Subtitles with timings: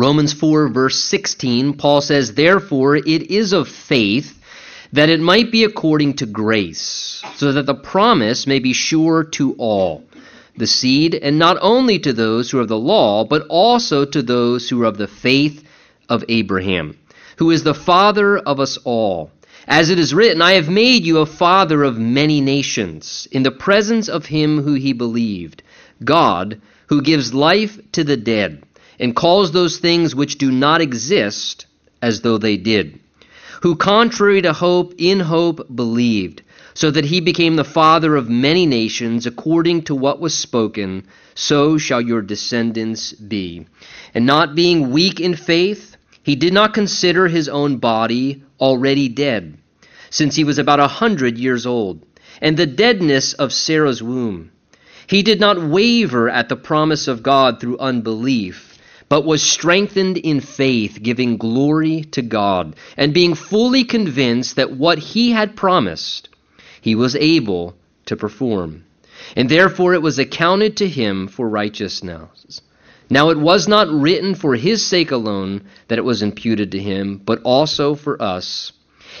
[0.00, 4.42] Romans 4, verse 16, Paul says, Therefore it is of faith
[4.94, 9.52] that it might be according to grace, so that the promise may be sure to
[9.58, 10.02] all,
[10.56, 14.22] the seed, and not only to those who are of the law, but also to
[14.22, 15.68] those who are of the faith
[16.08, 16.98] of Abraham,
[17.36, 19.30] who is the father of us all.
[19.68, 23.50] As it is written, I have made you a father of many nations, in the
[23.50, 25.62] presence of him who he believed,
[26.02, 28.62] God, who gives life to the dead,
[29.00, 31.66] and calls those things which do not exist
[32.00, 33.00] as though they did
[33.60, 36.42] who contrary to hope, in hope believed,
[36.74, 41.76] so that he became the father of many nations, according to what was spoken, so
[41.76, 43.66] shall your descendants be.
[44.14, 49.58] And not being weak in faith, he did not consider his own body already dead,
[50.08, 52.02] since he was about a hundred years old,
[52.40, 54.50] and the deadness of Sarah's womb.
[55.06, 58.69] He did not waver at the promise of God through unbelief
[59.10, 64.98] but was strengthened in faith, giving glory to God, and being fully convinced that what
[64.98, 66.28] he had promised,
[66.80, 67.74] he was able
[68.06, 68.84] to perform.
[69.34, 72.60] And therefore it was accounted to him for righteousness.
[73.10, 77.20] Now it was not written for his sake alone that it was imputed to him,
[77.24, 78.70] but also for us.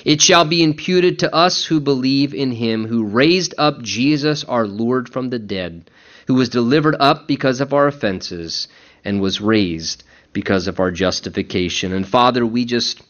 [0.04, 4.68] It shall be imputed to us who believe in him who raised up Jesus our
[4.68, 5.90] Lord from the dead,
[6.28, 8.68] who was delivered up because of our offenses
[9.04, 11.92] and was raised because of our justification.
[11.92, 13.02] And Father, we just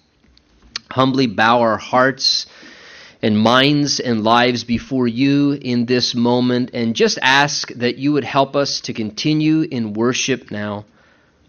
[0.91, 2.47] humbly bow our hearts
[3.23, 8.25] and minds and lives before you in this moment and just ask that you would
[8.25, 10.87] help us to continue in worship now.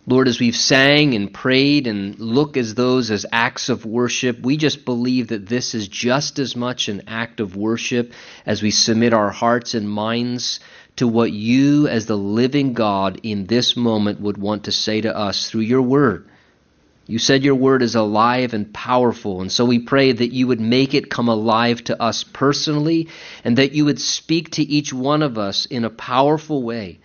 [0.07, 4.57] Lord, as we've sang and prayed and look as those as acts of worship, we
[4.57, 8.11] just believe that this is just as much an act of worship
[8.45, 10.59] as we submit our hearts and minds
[10.97, 15.15] to what you, as the living God, in this moment would want to say to
[15.15, 16.27] us through your word.
[17.07, 20.61] You said your word is alive and powerful, and so we pray that you would
[20.61, 23.09] make it come alive to us personally,
[23.43, 26.99] and that you would speak to each one of us in a powerful way,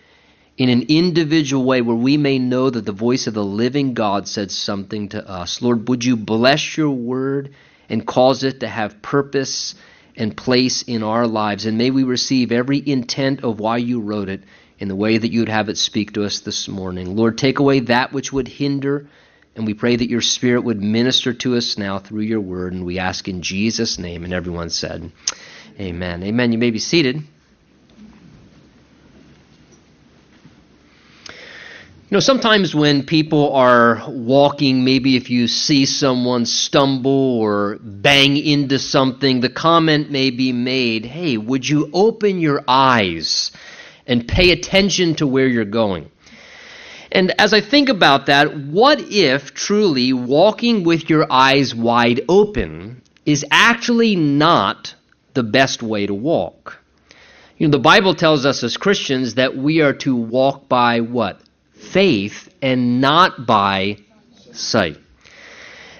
[0.57, 4.27] in an individual way where we may know that the voice of the living God
[4.27, 5.61] said something to us.
[5.61, 7.53] Lord, would you bless your word
[7.89, 9.75] and cause it to have purpose
[10.17, 11.65] and place in our lives.
[11.65, 14.43] And may we receive every intent of why you wrote it
[14.79, 17.15] in the way that you'd have it speak to us this morning.
[17.15, 19.07] Lord, take away that which would hinder,
[19.55, 22.73] and we pray that your Spirit would minister to us now through your word.
[22.73, 24.23] And we ask in Jesus' name.
[24.23, 25.11] And everyone said,
[25.79, 26.23] Amen.
[26.23, 26.51] Amen.
[26.51, 27.23] You may be seated.
[32.09, 38.37] You know, sometimes when people are walking, maybe if you see someone stumble or bang
[38.37, 43.51] into something, the comment may be made, hey, would you open your eyes
[44.05, 46.09] and pay attention to where you're going?
[47.11, 53.01] And as I think about that, what if truly walking with your eyes wide open
[53.25, 54.95] is actually not
[55.33, 56.79] the best way to walk?
[57.57, 61.41] You know, the Bible tells us as Christians that we are to walk by what?
[61.77, 63.97] Faith and not by
[64.53, 64.97] sight.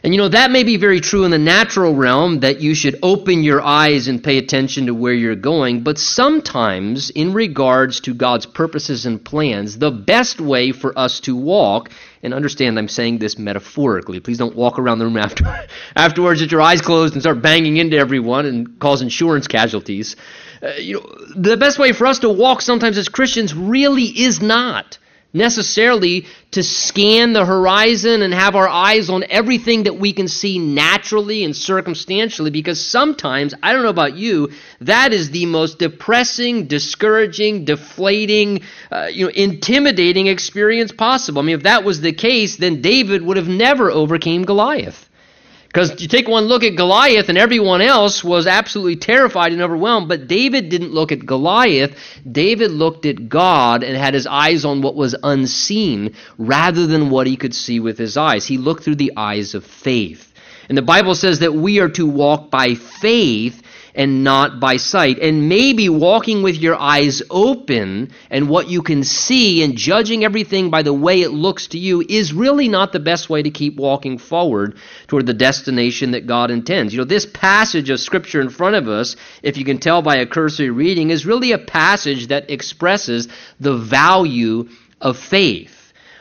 [0.04, 3.00] And you know, that may be very true in the natural realm that you should
[3.02, 8.14] open your eyes and pay attention to where you're going, but sometimes, in regards to
[8.14, 11.90] God's purposes and plans, the best way for us to walk,
[12.22, 15.44] and understand I'm saying this metaphorically, please don't walk around the room after,
[15.96, 20.16] afterwards with your eyes closed and start banging into everyone and cause insurance casualties.
[20.62, 24.42] Uh, you know, the best way for us to walk sometimes as Christians really is
[24.42, 25.00] not
[25.34, 30.60] necessarily to scan the horizon and have our eyes on everything that we can see
[30.60, 34.52] naturally and circumstantially because sometimes, I don't know about you,
[34.82, 38.62] that is the most depressing, discouraging, deflating,
[38.92, 41.42] uh, you know, intimidating experience possible.
[41.42, 45.07] I mean, if that was the case, then David would have never overcame Goliath.
[45.78, 50.08] Because you take one look at Goliath and everyone else was absolutely terrified and overwhelmed,
[50.08, 51.96] but David didn't look at Goliath.
[52.32, 57.28] David looked at God and had his eyes on what was unseen rather than what
[57.28, 58.48] he could see with his eyes.
[58.48, 60.34] He looked through the eyes of faith.
[60.68, 63.62] And the Bible says that we are to walk by faith
[63.98, 65.18] and not by sight.
[65.20, 70.70] And maybe walking with your eyes open and what you can see and judging everything
[70.70, 73.76] by the way it looks to you is really not the best way to keep
[73.76, 74.78] walking forward
[75.08, 76.94] toward the destination that God intends.
[76.94, 80.18] You know, this passage of Scripture in front of us, if you can tell by
[80.18, 83.28] a cursory reading, is really a passage that expresses
[83.60, 84.70] the value
[85.02, 85.74] of faith.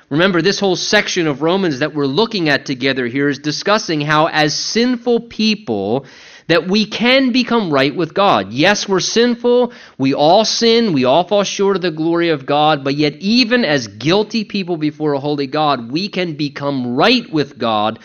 [0.08, 4.28] Remember, this whole section of Romans that we're looking at together here is discussing how,
[4.28, 6.06] as sinful people,
[6.48, 8.52] that we can become right with God.
[8.52, 9.72] Yes, we're sinful.
[9.98, 10.92] We all sin.
[10.92, 12.84] We all fall short of the glory of God.
[12.84, 17.58] But yet, even as guilty people before a holy God, we can become right with
[17.58, 17.98] God.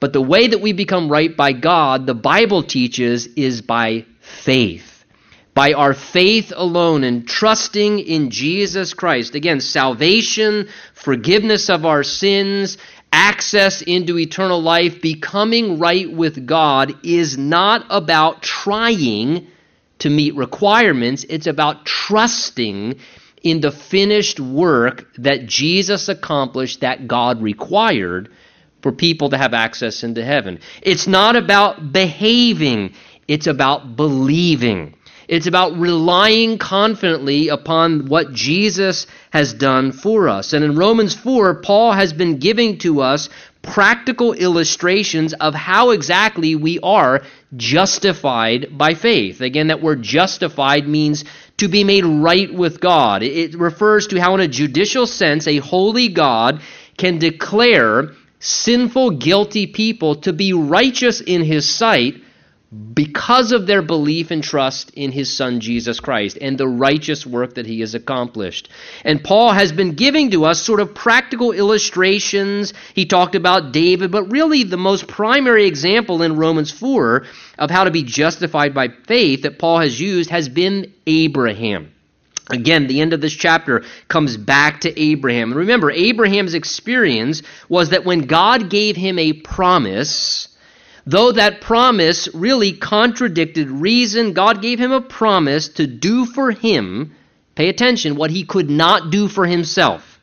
[0.00, 5.04] But the way that we become right by God, the Bible teaches, is by faith.
[5.54, 9.36] By our faith alone and trusting in Jesus Christ.
[9.36, 12.76] Again, salvation, forgiveness of our sins,
[13.14, 19.46] access into eternal life, becoming right with God, is not about trying
[20.00, 22.96] to meet requirements, it's about trusting
[23.44, 28.30] in the finished work that Jesus accomplished that God required
[28.82, 30.58] for people to have access into heaven.
[30.82, 32.94] It's not about behaving,
[33.28, 34.96] it's about believing.
[35.28, 40.52] It's about relying confidently upon what Jesus has done for us.
[40.52, 43.28] And in Romans 4, Paul has been giving to us
[43.62, 47.22] practical illustrations of how exactly we are
[47.56, 49.40] justified by faith.
[49.40, 51.24] Again, that word justified means
[51.56, 53.22] to be made right with God.
[53.22, 56.60] It refers to how, in a judicial sense, a holy God
[56.98, 62.16] can declare sinful, guilty people to be righteous in his sight
[62.72, 67.54] because of their belief and trust in his son Jesus Christ and the righteous work
[67.54, 68.68] that he has accomplished.
[69.04, 72.72] And Paul has been giving to us sort of practical illustrations.
[72.94, 77.24] He talked about David, but really the most primary example in Romans 4
[77.58, 81.92] of how to be justified by faith that Paul has used has been Abraham.
[82.50, 85.50] Again, the end of this chapter comes back to Abraham.
[85.50, 90.48] And remember, Abraham's experience was that when God gave him a promise,
[91.06, 97.14] Though that promise really contradicted reason, God gave him a promise to do for him,
[97.54, 100.18] pay attention, what he could not do for himself.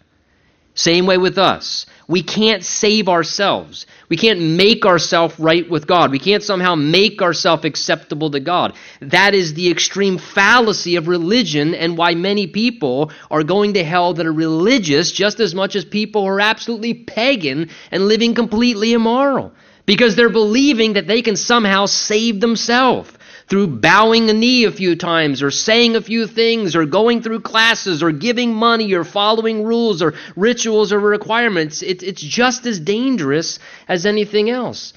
[0.73, 1.85] Same way with us.
[2.07, 3.85] We can't save ourselves.
[4.09, 6.11] We can't make ourselves right with God.
[6.11, 8.73] We can't somehow make ourselves acceptable to God.
[9.01, 14.13] That is the extreme fallacy of religion and why many people are going to hell
[14.15, 18.93] that are religious just as much as people who are absolutely pagan and living completely
[18.93, 19.53] immoral
[19.91, 23.11] because they're believing that they can somehow save themselves
[23.49, 27.41] through bowing a knee a few times or saying a few things or going through
[27.41, 31.81] classes or giving money or following rules or rituals or requirements.
[31.81, 34.93] It, it's just as dangerous as anything else.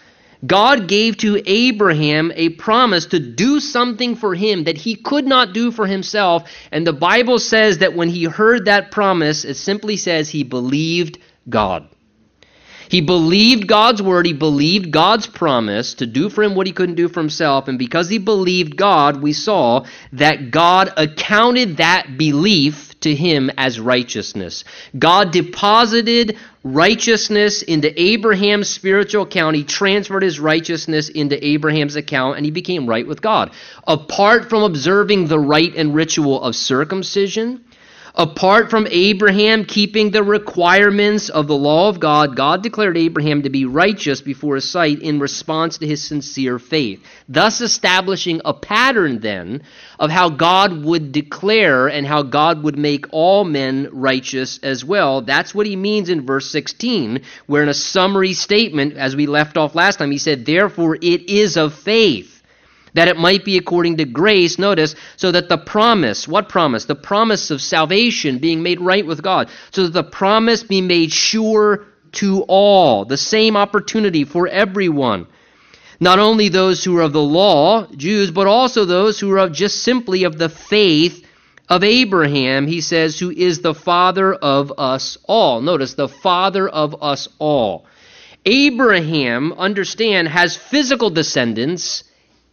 [0.47, 5.53] God gave to Abraham a promise to do something for him that he could not
[5.53, 6.49] do for himself.
[6.71, 11.19] And the Bible says that when he heard that promise, it simply says he believed
[11.49, 11.89] God.
[12.95, 16.95] He believed God's word, he believed God's promise to do for him what he couldn't
[16.95, 22.95] do for himself, and because he believed God, we saw that God accounted that belief
[23.01, 24.63] to him as righteousness.
[24.97, 29.57] God deposited righteousness into Abraham's spiritual account.
[29.57, 33.51] He transferred his righteousness into Abraham's account, and he became right with God.
[33.89, 37.65] Apart from observing the rite and ritual of circumcision,
[38.17, 43.51] Apart from Abraham keeping the requirements of the law of God, God declared Abraham to
[43.51, 49.19] be righteous before his sight in response to his sincere faith, thus establishing a pattern
[49.19, 49.63] then
[49.99, 55.23] of how God would declare and how God would make all men righteous as well.
[55.23, 59.57] That's what he means in verse 16, where in a summary statement, as we left
[59.57, 62.34] off last time, he said, Therefore it is of faith
[62.95, 66.87] that it might be according to grace, notice, so that the promise, what promise?
[66.87, 71.13] The promise of salvation, being made right with God, so that the promise be made
[71.13, 75.27] sure to all, the same opportunity for everyone.
[76.01, 79.53] Not only those who are of the law, Jews, but also those who are of
[79.53, 81.25] just simply of the faith
[81.69, 85.61] of Abraham, he says, who is the father of us all.
[85.61, 87.87] Notice, the father of us all.
[88.45, 92.05] Abraham, understand, has physical descendants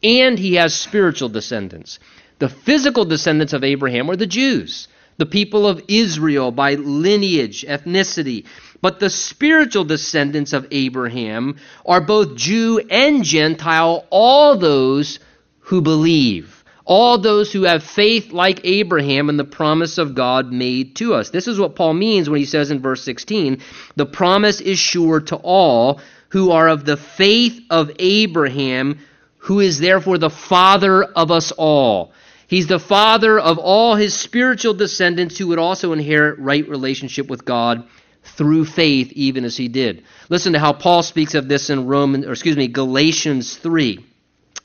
[0.04, 2.00] and he has spiritual descendants.
[2.40, 8.46] The physical descendants of Abraham were the Jews, the people of Israel by lineage, ethnicity.
[8.82, 15.20] But the spiritual descendants of Abraham are both Jew and Gentile, all those
[15.60, 20.96] who believe, all those who have faith like Abraham in the promise of God made
[20.96, 21.30] to us.
[21.30, 23.62] This is what Paul means when he says in verse 16
[23.96, 29.00] the promise is sure to all who are of the faith of Abraham
[29.42, 32.14] who is therefore the father of us all.
[32.48, 37.46] He's the father of all his spiritual descendants who would also inherit right relationship with
[37.46, 37.88] God
[38.24, 40.04] through faith, even as he did.
[40.30, 44.06] Listen to how Paul speaks of this in Roman, or excuse me, Galatians 3.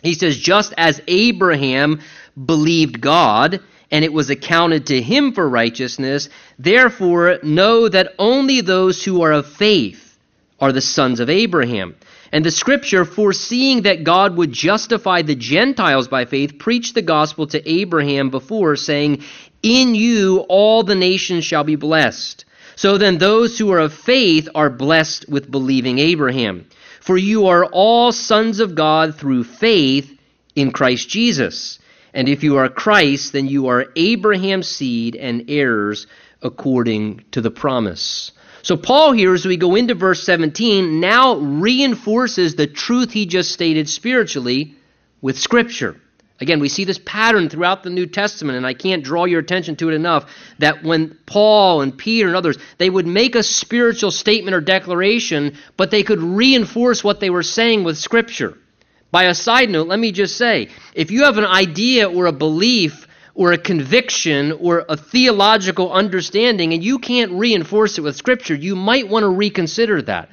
[0.02, 2.00] He says, just as Abraham
[2.44, 6.28] believed God, and it was accounted to him for righteousness,
[6.58, 10.18] therefore know that only those who are of faith
[10.60, 11.94] are the sons of Abraham.
[12.32, 17.46] And the scripture, foreseeing that God would justify the Gentiles by faith, preached the gospel
[17.48, 19.22] to Abraham before, saying,
[19.62, 22.44] In you all the nations shall be blessed.
[22.74, 26.66] So then those who are of faith are blessed with believing Abraham.
[27.00, 30.12] For you are all sons of God through faith
[30.54, 31.78] in Christ Jesus.
[32.12, 36.06] And if you are Christ, then you are Abraham's seed and heirs
[36.42, 38.32] according to the promise.
[38.66, 43.52] So, Paul here, as we go into verse 17, now reinforces the truth he just
[43.52, 44.74] stated spiritually
[45.20, 46.00] with Scripture.
[46.40, 49.76] Again, we see this pattern throughout the New Testament, and I can't draw your attention
[49.76, 54.10] to it enough that when Paul and Peter and others, they would make a spiritual
[54.10, 58.58] statement or declaration, but they could reinforce what they were saying with Scripture.
[59.12, 62.32] By a side note, let me just say if you have an idea or a
[62.32, 63.05] belief
[63.36, 68.74] or a conviction or a theological understanding and you can't reinforce it with Scripture, you
[68.74, 70.30] might want to reconsider that.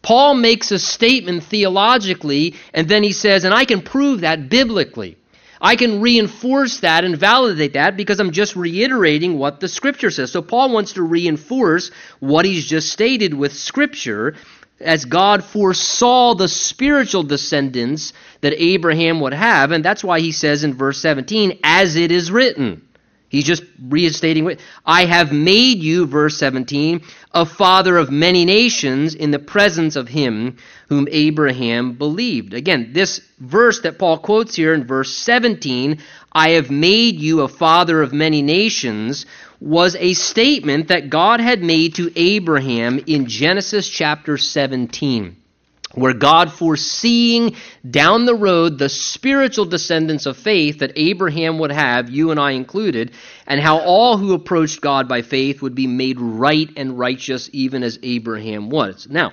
[0.00, 5.16] Paul makes a statement theologically, and then he says, and I can prove that biblically.
[5.60, 10.30] I can reinforce that and validate that because I'm just reiterating what the Scripture says.
[10.30, 14.36] So Paul wants to reinforce what he's just stated with Scripture
[14.80, 19.70] as God foresaw the spiritual descendants that Abraham would have.
[19.70, 22.82] And that's why he says in verse 17, as it is written.
[23.28, 27.02] He's just restating, I have made you, verse 17,
[27.32, 32.54] a father of many nations in the presence of him whom Abraham believed.
[32.54, 35.98] Again, this verse that Paul quotes here in verse 17,
[36.30, 39.26] I have made you a father of many nations,
[39.60, 45.36] was a statement that God had made to Abraham in Genesis chapter 17
[45.96, 47.56] where God, foreseeing
[47.88, 52.52] down the road the spiritual descendants of faith that Abraham would have, you and I
[52.52, 53.12] included,
[53.46, 57.82] and how all who approached God by faith would be made right and righteous, even
[57.82, 59.08] as Abraham was.
[59.08, 59.32] Now,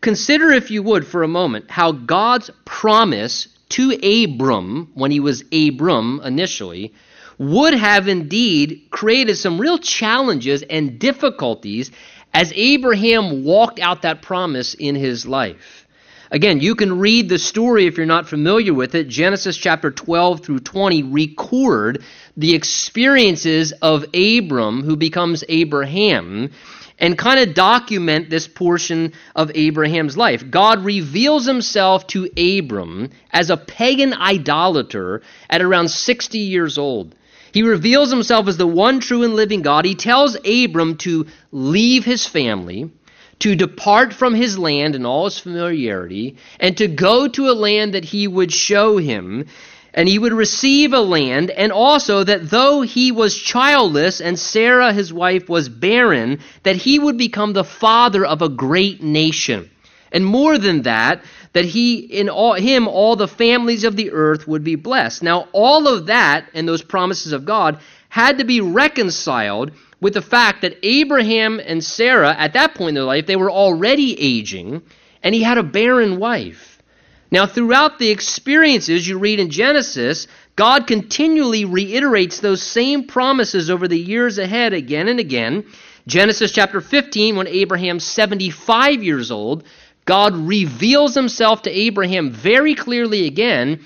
[0.00, 3.92] consider, if you would, for a moment, how God's promise to
[4.24, 6.94] Abram, when he was Abram initially,
[7.38, 11.90] would have indeed created some real challenges and difficulties
[12.32, 15.86] as Abraham walked out that promise in his life.
[16.30, 19.06] Again, you can read the story if you're not familiar with it.
[19.06, 22.02] Genesis chapter 12 through 20 record
[22.36, 26.50] the experiences of Abram, who becomes Abraham,
[26.98, 30.50] and kind of document this portion of Abraham's life.
[30.50, 37.14] God reveals himself to Abram as a pagan idolater at around 60 years old.
[37.54, 39.84] He reveals himself as the one true and living God.
[39.84, 42.90] He tells Abram to leave his family,
[43.38, 47.94] to depart from his land and all his familiarity, and to go to a land
[47.94, 49.46] that he would show him.
[49.94, 54.92] And he would receive a land, and also that though he was childless and Sarah,
[54.92, 59.70] his wife, was barren, that he would become the father of a great nation.
[60.10, 61.22] And more than that,
[61.54, 65.22] that he in all, him all the families of the earth would be blessed.
[65.22, 67.78] Now all of that and those promises of God
[68.10, 69.70] had to be reconciled
[70.00, 73.50] with the fact that Abraham and Sarah at that point in their life they were
[73.50, 74.82] already aging
[75.22, 76.82] and he had a barren wife.
[77.30, 83.88] Now throughout the experiences you read in Genesis, God continually reiterates those same promises over
[83.88, 85.64] the years ahead again and again.
[86.06, 89.64] Genesis chapter 15 when Abraham's 75 years old,
[90.04, 93.84] God reveals himself to Abraham very clearly again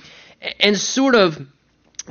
[0.60, 1.38] and sort of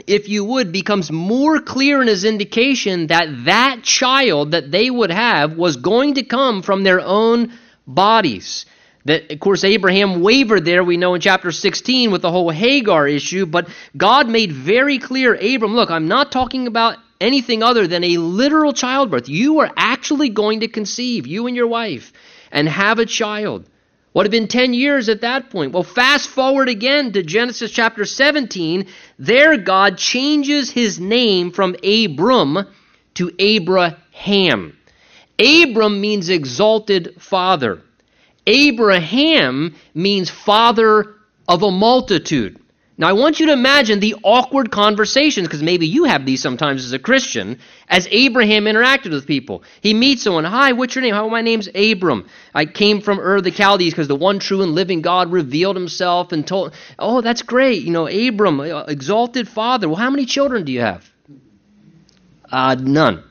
[0.05, 5.11] if you would becomes more clear in his indication that that child that they would
[5.11, 7.51] have was going to come from their own
[7.87, 8.65] bodies.
[9.05, 13.07] That of course abraham wavered there we know in chapter 16 with the whole hagar
[13.07, 18.03] issue but god made very clear abram look i'm not talking about anything other than
[18.03, 19.29] a literal childbirth.
[19.29, 22.13] You are actually going to conceive you and your wife
[22.51, 23.67] and have a child
[24.17, 25.73] would have been 10 years at that point.
[25.73, 28.87] Well, fast forward again to Genesis chapter 17.
[29.19, 32.65] There, God changes his name from Abram
[33.13, 34.75] to Abraham.
[35.37, 37.83] Abram means exalted father.
[38.47, 41.13] Abraham means father
[41.47, 42.59] of a multitude.
[42.99, 46.83] Now, I want you to imagine the awkward conversations, because maybe you have these sometimes
[46.83, 49.63] as a Christian, as Abraham interacted with people.
[49.81, 51.13] He meets someone, Hi, what's your name?
[51.13, 52.27] How, my name's Abram.
[52.55, 55.75] I came from Ur of the Chaldees because the one true and living God revealed
[55.75, 57.83] himself and told, Oh, that's great.
[57.83, 59.87] You know, Abram, uh, exalted father.
[59.87, 61.07] Well, how many children do you have?
[62.51, 63.23] Uh, none.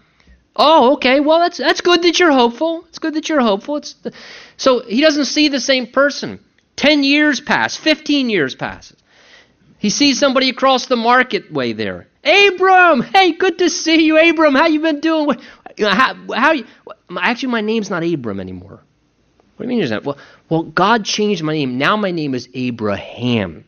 [0.55, 1.19] Oh, okay.
[1.19, 2.85] Well, that's that's good that you're hopeful.
[2.89, 3.77] It's good that you're hopeful.
[3.77, 4.13] It's the,
[4.57, 6.41] so he doesn't see the same person.
[6.77, 7.77] Ten years pass.
[7.77, 8.97] Fifteen years passes.
[9.87, 12.09] He sees somebody across the marketway there.
[12.25, 14.57] Abram, hey, good to see you, Abram.
[14.57, 15.39] How you been doing?
[15.79, 16.67] How, how you?
[17.17, 18.81] Actually, my name's not Abram anymore.
[19.55, 20.05] What do you mean is that?
[20.05, 21.79] Well, well, God changed my name.
[21.79, 23.65] Now my name is Abraham,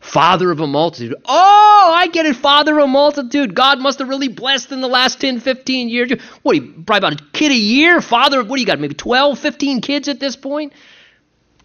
[0.00, 1.14] father of a multitude.
[1.24, 3.54] Oh, I get it, father of a multitude.
[3.54, 6.12] God must have really blessed in the last 10, 15 years.
[6.42, 8.02] What, probably about a kid a year?
[8.02, 10.74] Father, of what do you got, maybe 12, 15 kids at this point?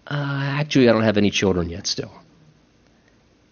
[0.08, 2.14] Uh, actually, I don't have any children yet still.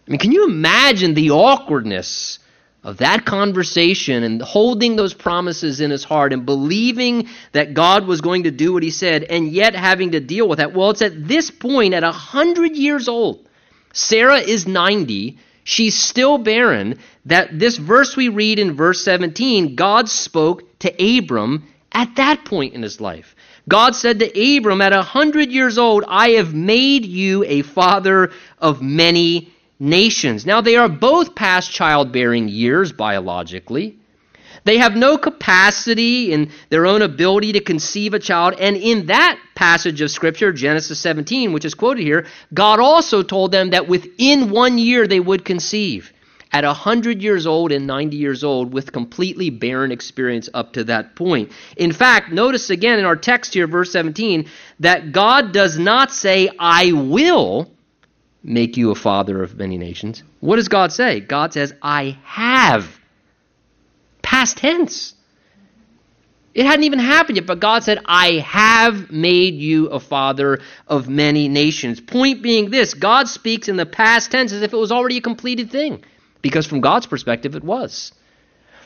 [0.07, 2.39] I mean, can you imagine the awkwardness
[2.83, 8.21] of that conversation and holding those promises in his heart and believing that God was
[8.21, 10.73] going to do what he said and yet having to deal with that?
[10.73, 13.45] Well, it's at this point, at 100 years old,
[13.91, 15.37] Sarah is 90.
[15.65, 16.99] She's still barren.
[17.25, 22.73] That this verse we read in verse 17, God spoke to Abram at that point
[22.73, 23.35] in his life.
[23.67, 28.31] God said to Abram, at a hundred years old, I have made you a father
[28.59, 30.45] of many nations.
[30.45, 33.97] Now, they are both past childbearing years biologically.
[34.63, 38.55] They have no capacity in their own ability to conceive a child.
[38.59, 43.53] And in that passage of Scripture, Genesis 17, which is quoted here, God also told
[43.53, 46.11] them that within one year they would conceive
[46.51, 51.15] at 100 years old and 90 years old with completely barren experience up to that
[51.15, 51.51] point.
[51.75, 54.49] In fact, notice again in our text here, verse 17,
[54.81, 57.71] that God does not say, I will
[58.47, 60.23] make you a father of many nations.
[60.39, 61.19] What does God say?
[61.19, 62.99] God says, I have.
[64.21, 65.13] Past tense.
[66.53, 71.07] It hadn't even happened yet, but God said, I have made you a father of
[71.07, 71.99] many nations.
[71.99, 75.21] Point being this God speaks in the past tense as if it was already a
[75.21, 76.03] completed thing
[76.41, 78.11] because from God's perspective, it was.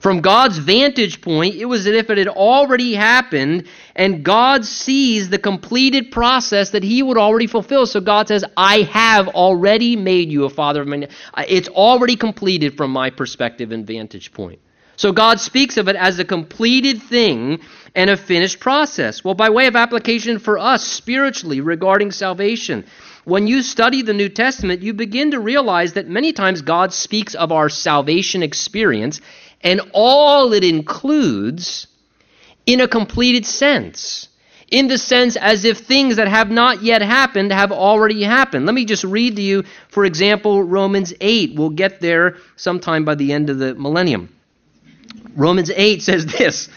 [0.02, 5.30] From God's vantage point, it was as if it had already happened, and God sees
[5.30, 7.86] the completed process that He would already fulfill.
[7.86, 11.08] So God says, I have already made you a father of many.
[11.48, 14.60] It's already completed from my perspective and vantage point.
[14.96, 17.60] So God speaks of it as a completed thing
[17.94, 19.24] and a finished process.
[19.24, 22.86] Well, by way of application for us spiritually regarding salvation,
[23.24, 27.36] when you study the New Testament, you begin to realize that many times God speaks
[27.36, 29.22] of our salvation experience
[29.64, 31.88] and all it includes
[32.66, 34.28] in a completed sense.
[34.70, 38.66] In the sense as if things that have not yet happened have already happened.
[38.66, 41.56] Let me just read to you, for example, Romans 8.
[41.56, 44.30] We'll get there sometime by the end of the millennium.
[45.36, 46.70] Romans 8 says this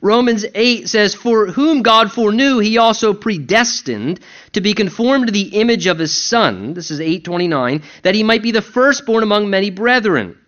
[0.00, 4.20] Romans 8 says, For whom God foreknew, he also predestined
[4.52, 6.72] to be conformed to the image of his Son.
[6.72, 10.39] This is 829, that he might be the firstborn among many brethren.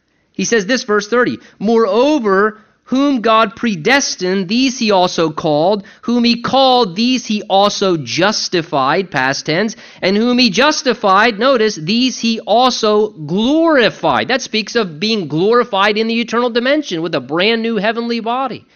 [0.43, 1.39] He says this, verse 30.
[1.61, 5.87] Moreover, whom God predestined, these he also called.
[6.01, 9.77] Whom he called, these he also justified, past tense.
[10.01, 14.27] And whom he justified, notice, these he also glorified.
[14.27, 18.67] That speaks of being glorified in the eternal dimension with a brand new heavenly body.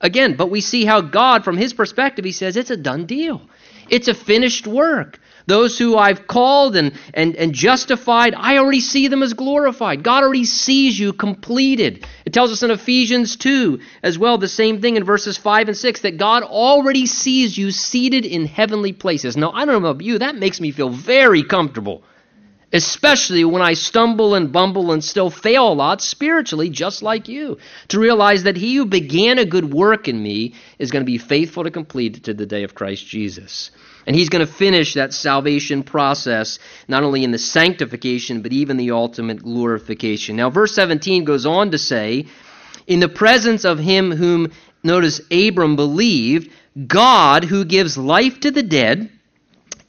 [0.00, 3.42] Again, but we see how God, from his perspective, he says it's a done deal.
[3.90, 5.18] It's a finished work.
[5.48, 10.02] Those who I've called and, and, and justified, I already see them as glorified.
[10.02, 12.06] God already sees you completed.
[12.26, 15.76] It tells us in Ephesians 2 as well, the same thing in verses 5 and
[15.76, 19.38] 6, that God already sees you seated in heavenly places.
[19.38, 22.04] Now, I don't know about you, that makes me feel very comfortable
[22.72, 27.58] especially when I stumble and bumble and still fail a lot spiritually, just like you,
[27.88, 31.18] to realize that he who began a good work in me is going to be
[31.18, 33.70] faithful to complete it to the day of Christ Jesus.
[34.06, 38.76] And he's going to finish that salvation process, not only in the sanctification, but even
[38.76, 40.36] the ultimate glorification.
[40.36, 42.26] Now, verse 17 goes on to say,
[42.86, 44.52] In the presence of him whom,
[44.82, 46.50] notice, Abram believed,
[46.86, 49.10] God who gives life to the dead,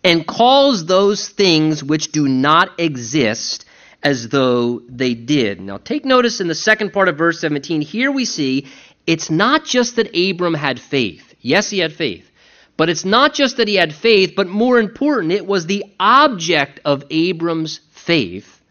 [0.04, 3.66] and calls those things which do not exist
[4.02, 5.60] as though they did.
[5.60, 7.82] Now, take notice in the second part of verse 17.
[7.82, 8.68] Here we see
[9.06, 11.34] it's not just that Abram had faith.
[11.42, 12.30] Yes, he had faith.
[12.78, 16.80] But it's not just that he had faith, but more important, it was the object
[16.86, 18.62] of Abram's faith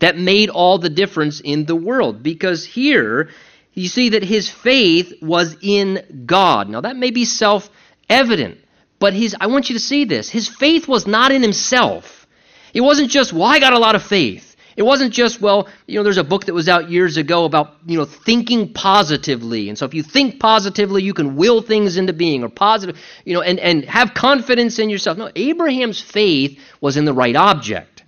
[0.00, 2.22] that made all the difference in the world.
[2.22, 3.28] Because here,
[3.74, 6.68] you see that his faith was in God.
[6.68, 7.70] Now, that may be self
[8.08, 8.58] evident.
[8.98, 10.28] But his, I want you to see this.
[10.28, 12.26] His faith was not in himself.
[12.74, 14.56] It wasn't just, well, I got a lot of faith.
[14.76, 17.74] It wasn't just, well, you know, there's a book that was out years ago about,
[17.84, 19.68] you know, thinking positively.
[19.68, 23.34] And so if you think positively, you can will things into being or positive, you
[23.34, 25.18] know, and, and have confidence in yourself.
[25.18, 28.04] No, Abraham's faith was in the right object.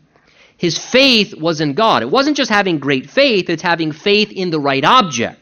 [0.56, 2.02] His faith was in God.
[2.02, 5.39] It wasn't just having great faith, it's having faith in the right object.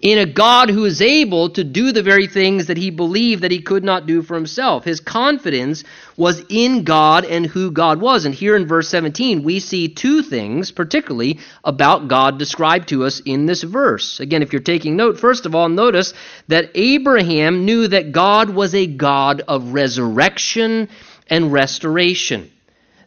[0.00, 3.50] In a God who is able to do the very things that he believed that
[3.50, 4.84] he could not do for himself.
[4.84, 5.84] His confidence
[6.16, 8.26] was in God and who God was.
[8.26, 13.20] And here in verse 17, we see two things, particularly about God, described to us
[13.20, 14.20] in this verse.
[14.20, 16.12] Again, if you're taking note, first of all, notice
[16.48, 20.90] that Abraham knew that God was a God of resurrection
[21.28, 22.50] and restoration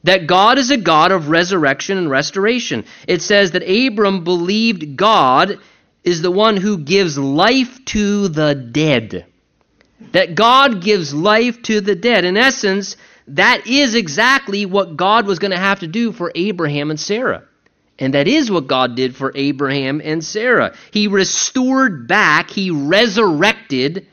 [0.04, 2.86] that God is a God of resurrection and restoration.
[3.06, 5.60] It says that Abram believed God
[6.04, 9.26] is the one who gives life to the dead.
[10.14, 12.24] That God gives life to the dead.
[12.24, 12.96] In essence,
[13.28, 17.44] that is exactly what God was going to have to do for Abraham and Sarah.
[18.00, 20.74] And that is what God did for Abraham and Sarah.
[20.92, 24.08] He restored back, he resurrected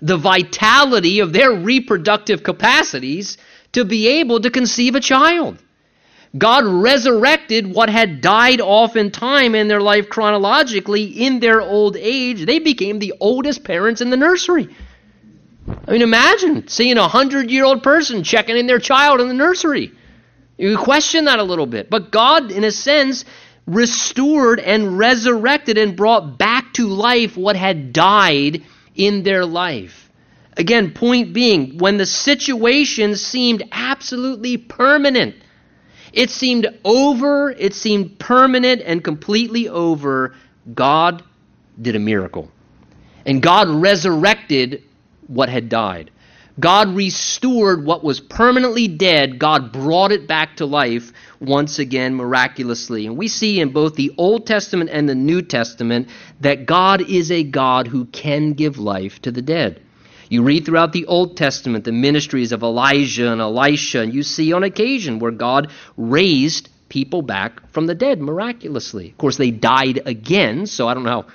[0.00, 3.38] the vitality of their reproductive capacities
[3.72, 5.62] to be able to conceive a child.
[6.36, 11.96] God resurrected what had died off in time in their life chronologically in their old
[11.96, 12.44] age.
[12.44, 14.68] They became the oldest parents in the nursery.
[15.86, 19.34] I mean, imagine seeing a hundred year old person checking in their child in the
[19.34, 19.92] nursery.
[20.58, 21.88] You question that a little bit.
[21.88, 23.24] But God, in a sense,
[23.66, 28.64] restored and resurrected and brought back to life what had died
[28.94, 30.10] in their life.
[30.56, 35.36] Again, point being, when the situation seemed absolutely permanent,
[36.18, 40.34] it seemed over, it seemed permanent and completely over.
[40.74, 41.22] God
[41.80, 42.50] did a miracle.
[43.24, 44.82] And God resurrected
[45.28, 46.10] what had died.
[46.58, 49.38] God restored what was permanently dead.
[49.38, 53.06] God brought it back to life once again miraculously.
[53.06, 56.08] And we see in both the Old Testament and the New Testament
[56.40, 59.80] that God is a God who can give life to the dead.
[60.28, 64.52] You read throughout the Old Testament the ministries of Elijah and Elisha, and you see
[64.52, 69.10] on occasion where God raised people back from the dead miraculously.
[69.10, 71.26] Of course, they died again, so I don't know how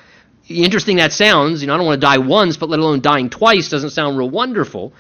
[0.48, 1.62] interesting that sounds.
[1.62, 4.18] You know, I don't want to die once, but let alone dying twice doesn't sound
[4.18, 4.94] real wonderful.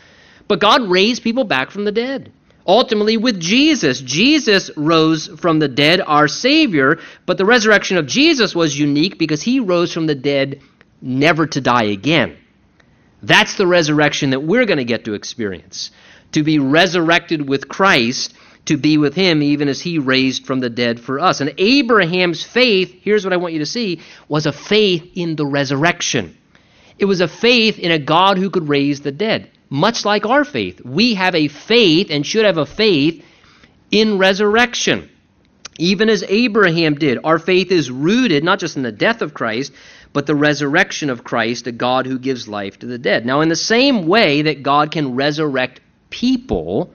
[0.47, 2.31] But God raised people back from the dead.
[2.65, 8.55] Ultimately, with Jesus, Jesus rose from the dead, our Savior, but the resurrection of Jesus
[8.55, 10.61] was unique because he rose from the dead
[11.01, 12.37] never to die again.
[13.23, 15.91] That's the resurrection that we're going to get to experience.
[16.33, 18.33] To be resurrected with Christ,
[18.65, 21.39] to be with Him even as He raised from the dead for us.
[21.41, 25.45] And Abraham's faith, here's what I want you to see, was a faith in the
[25.45, 26.37] resurrection.
[26.99, 29.49] It was a faith in a God who could raise the dead.
[29.69, 30.81] Much like our faith.
[30.85, 33.25] We have a faith and should have a faith
[33.89, 35.09] in resurrection.
[35.79, 37.19] Even as Abraham did.
[37.23, 39.71] Our faith is rooted not just in the death of Christ,
[40.13, 43.25] but the resurrection of Christ, a God who gives life to the dead.
[43.25, 46.93] Now, in the same way that God can resurrect people,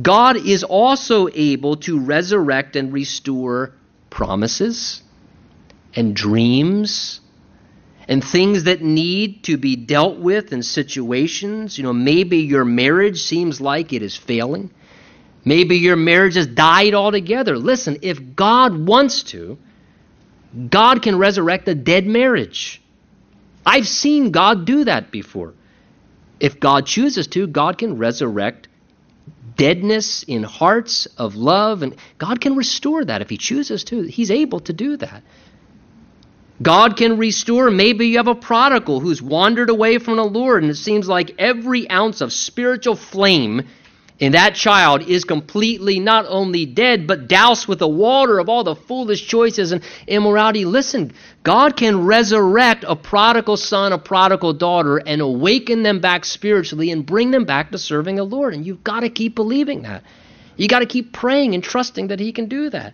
[0.00, 3.74] God is also able to resurrect and restore
[4.08, 5.02] promises
[5.94, 7.20] and dreams
[8.08, 11.76] and things that need to be dealt with in situations.
[11.76, 14.70] You know, maybe your marriage seems like it is failing.
[15.44, 17.56] Maybe your marriage has died altogether.
[17.56, 19.58] Listen, if God wants to,
[20.68, 22.82] God can resurrect a dead marriage.
[23.64, 25.54] I've seen God do that before.
[26.40, 28.68] If God chooses to, God can resurrect
[29.56, 34.02] deadness in hearts of love, and God can restore that if He chooses to.
[34.02, 35.22] He's able to do that.
[36.62, 37.70] God can restore.
[37.70, 41.34] Maybe you have a prodigal who's wandered away from the Lord, and it seems like
[41.38, 43.66] every ounce of spiritual flame
[44.20, 48.64] and that child is completely not only dead, but doused with the water of all
[48.64, 50.66] the foolish choices and immorality.
[50.66, 56.90] Listen, God can resurrect a prodigal son, a prodigal daughter, and awaken them back spiritually
[56.90, 58.52] and bring them back to serving the Lord.
[58.52, 60.04] And you've got to keep believing that.
[60.56, 62.92] You've got to keep praying and trusting that He can do that.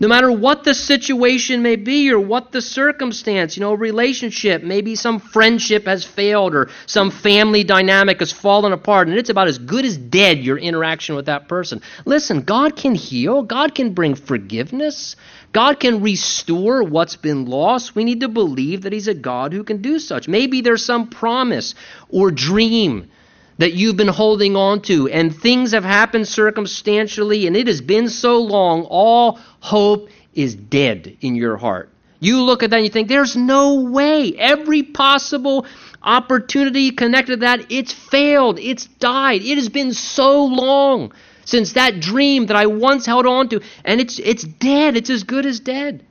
[0.00, 4.62] No matter what the situation may be or what the circumstance, you know, a relationship,
[4.62, 9.48] maybe some friendship has failed or some family dynamic has fallen apart and it's about
[9.48, 11.82] as good as dead your interaction with that person.
[12.04, 15.16] Listen, God can heal, God can bring forgiveness,
[15.52, 17.96] God can restore what's been lost.
[17.96, 20.28] We need to believe that He's a God who can do such.
[20.28, 21.74] Maybe there's some promise
[22.08, 23.10] or dream
[23.58, 28.08] that you've been holding on to, and things have happened circumstantially, and it has been
[28.08, 31.90] so long, all hope is dead in your heart.
[32.20, 34.32] You look at that and you think, there's no way.
[34.36, 35.66] Every possible
[36.02, 39.42] opportunity connected to that, it's failed, it's died.
[39.42, 41.12] It has been so long
[41.44, 44.96] since that dream that I once held on to, and it's, it's dead.
[44.96, 46.04] It's as good as dead.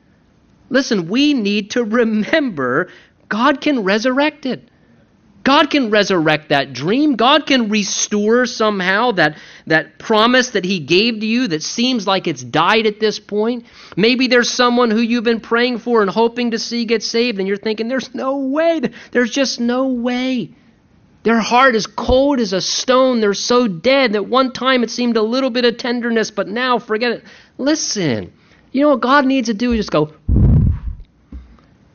[0.69, 2.89] Listen, we need to remember
[3.29, 4.67] God can resurrect it.
[5.47, 7.15] God can resurrect that dream.
[7.15, 12.27] God can restore somehow that, that promise that He gave to you that seems like
[12.27, 13.65] it's died at this point.
[13.95, 17.47] Maybe there's someone who you've been praying for and hoping to see get saved, and
[17.47, 18.81] you're thinking, there's no way.
[19.13, 20.51] There's just no way.
[21.23, 23.21] Their heart is cold as a stone.
[23.21, 26.77] They're so dead that one time it seemed a little bit of tenderness, but now
[26.77, 27.23] forget it.
[27.57, 28.33] Listen,
[28.73, 30.12] you know what God needs to do is just go.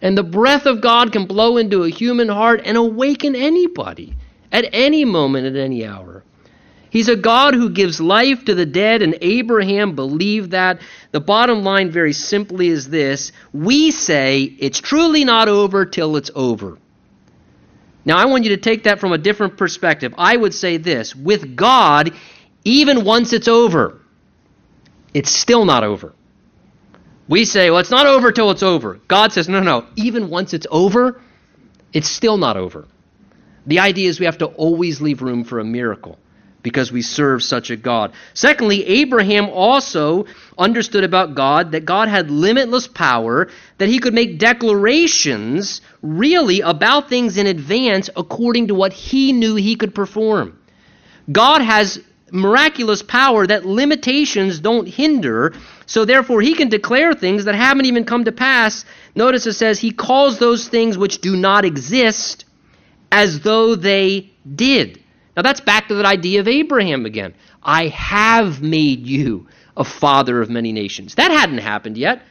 [0.02, 4.14] And the breath of God can blow into a human heart and awaken anybody
[4.50, 6.24] at any moment, at any hour.
[6.90, 10.80] He's a God who gives life to the dead, and Abraham believed that.
[11.12, 16.30] The bottom line, very simply, is this We say it's truly not over till it's
[16.34, 16.76] over.
[18.04, 20.12] Now, I want you to take that from a different perspective.
[20.18, 22.12] I would say this with God,
[22.64, 24.00] even once it's over,
[25.14, 26.12] it's still not over.
[27.28, 29.00] We say, well, it's not over till it's over.
[29.08, 31.20] God says, no, no, even once it's over,
[31.92, 32.86] it's still not over.
[33.66, 36.18] The idea is we have to always leave room for a miracle
[36.62, 38.12] because we serve such a God.
[38.34, 44.38] Secondly, Abraham also understood about God that God had limitless power, that he could make
[44.38, 50.58] declarations really about things in advance according to what he knew he could perform.
[51.30, 52.00] God has
[52.32, 55.54] miraculous power that limitations don't hinder.
[55.86, 58.84] So therefore, he can declare things that haven't even come to pass.
[59.14, 62.44] Notice it says, He calls those things which do not exist
[63.12, 64.98] as though they did.
[65.36, 67.34] Now that's back to that idea of Abraham again.
[67.62, 71.14] I have made you a father of many nations.
[71.14, 72.22] That hadn't happened yet.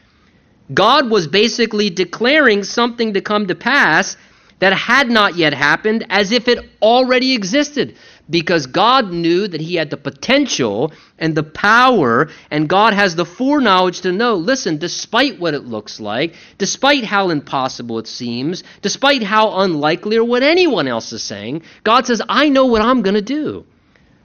[0.73, 4.17] God was basically declaring something to come to pass
[4.59, 7.95] that had not yet happened as if it already existed
[8.29, 13.25] because God knew that he had the potential and the power, and God has the
[13.25, 19.23] foreknowledge to know listen, despite what it looks like, despite how impossible it seems, despite
[19.23, 23.15] how unlikely or what anyone else is saying, God says, I know what I'm going
[23.15, 23.65] to do.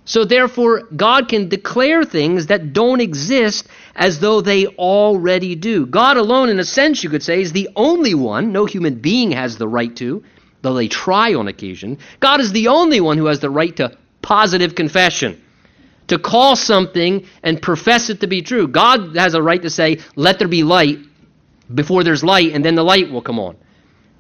[0.07, 5.85] So therefore, God can declare things that don't exist as though they already do.
[5.85, 9.33] God alone, in a sense, you could say, is the only one, no human being
[9.33, 10.23] has the right to,
[10.67, 11.99] though they try on occasion.
[12.19, 15.41] God is the only one who has the right to positive confession,
[16.09, 18.67] to call something and profess it to be true.
[18.67, 20.99] God has a right to say, let there be light
[21.73, 23.57] before there's light, and then the light will come on.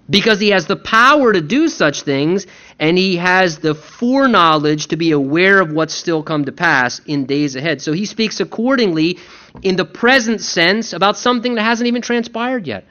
[0.08, 2.46] Because he has the power to do such things,
[2.78, 7.26] and he has the foreknowledge to be aware of what's still come to pass in
[7.26, 7.82] days ahead.
[7.82, 9.18] So he speaks accordingly
[9.62, 12.84] in the present sense about something that hasn't even transpired yet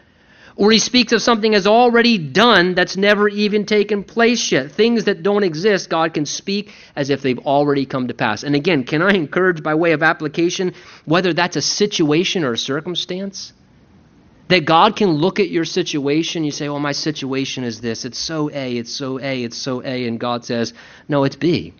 [0.57, 4.71] or he speaks of something as already done that's never even taken place yet.
[4.71, 8.43] Things that don't exist, God can speak as if they've already come to pass.
[8.43, 12.57] And again, can I encourage by way of application, whether that's a situation or a
[12.57, 13.51] circumstance?
[14.47, 18.05] That God can look at your situation, you say, Well, my situation is this.
[18.05, 20.07] It's so A, it's so A, it's so A.
[20.07, 20.73] And God says,
[21.09, 21.73] No, it's B.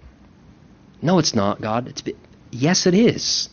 [1.02, 1.88] No, it's not, God.
[1.88, 2.16] It's B.
[2.52, 3.50] Yes, it is.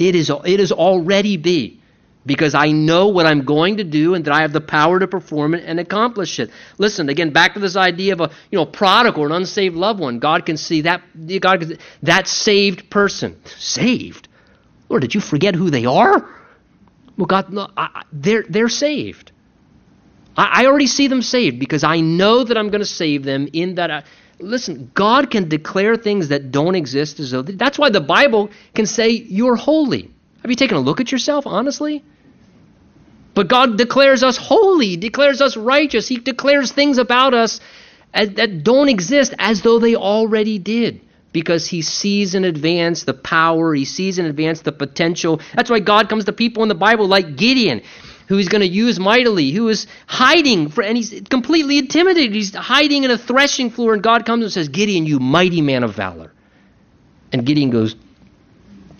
[0.00, 1.79] It is, it is already B
[2.26, 5.08] because I know what I'm going to do and that I have the power to
[5.08, 6.50] perform it and accomplish it.
[6.78, 10.00] Listen, again, back to this idea of a you know prodigal or an unsaved loved
[10.00, 10.18] one.
[10.18, 11.02] God can see that
[11.40, 14.28] God can, that saved person saved.
[14.88, 16.28] Lord, did you forget who they are?
[17.16, 19.32] Well, God, no, I, they're they're saved.
[20.36, 23.48] I, I, already see them saved because I know that I'm going to save them.
[23.52, 24.04] In that, I,
[24.38, 27.42] listen, God can declare things that don't exist as though.
[27.42, 30.10] That's why the Bible can say you're holy.
[30.42, 32.04] Have you taken a look at yourself, honestly?
[33.34, 36.08] But God declares us holy, declares us righteous.
[36.08, 37.60] He declares things about us
[38.12, 41.00] that don't exist as though they already did
[41.32, 45.40] because he sees in advance the power, he sees in advance the potential.
[45.54, 47.82] That's why God comes to people in the Bible like Gideon,
[48.26, 52.34] who he's going to use mightily, who is hiding for, and he's completely intimidated.
[52.34, 55.84] He's hiding in a threshing floor, and God comes and says, Gideon, you mighty man
[55.84, 56.32] of valor.
[57.32, 57.94] And Gideon goes,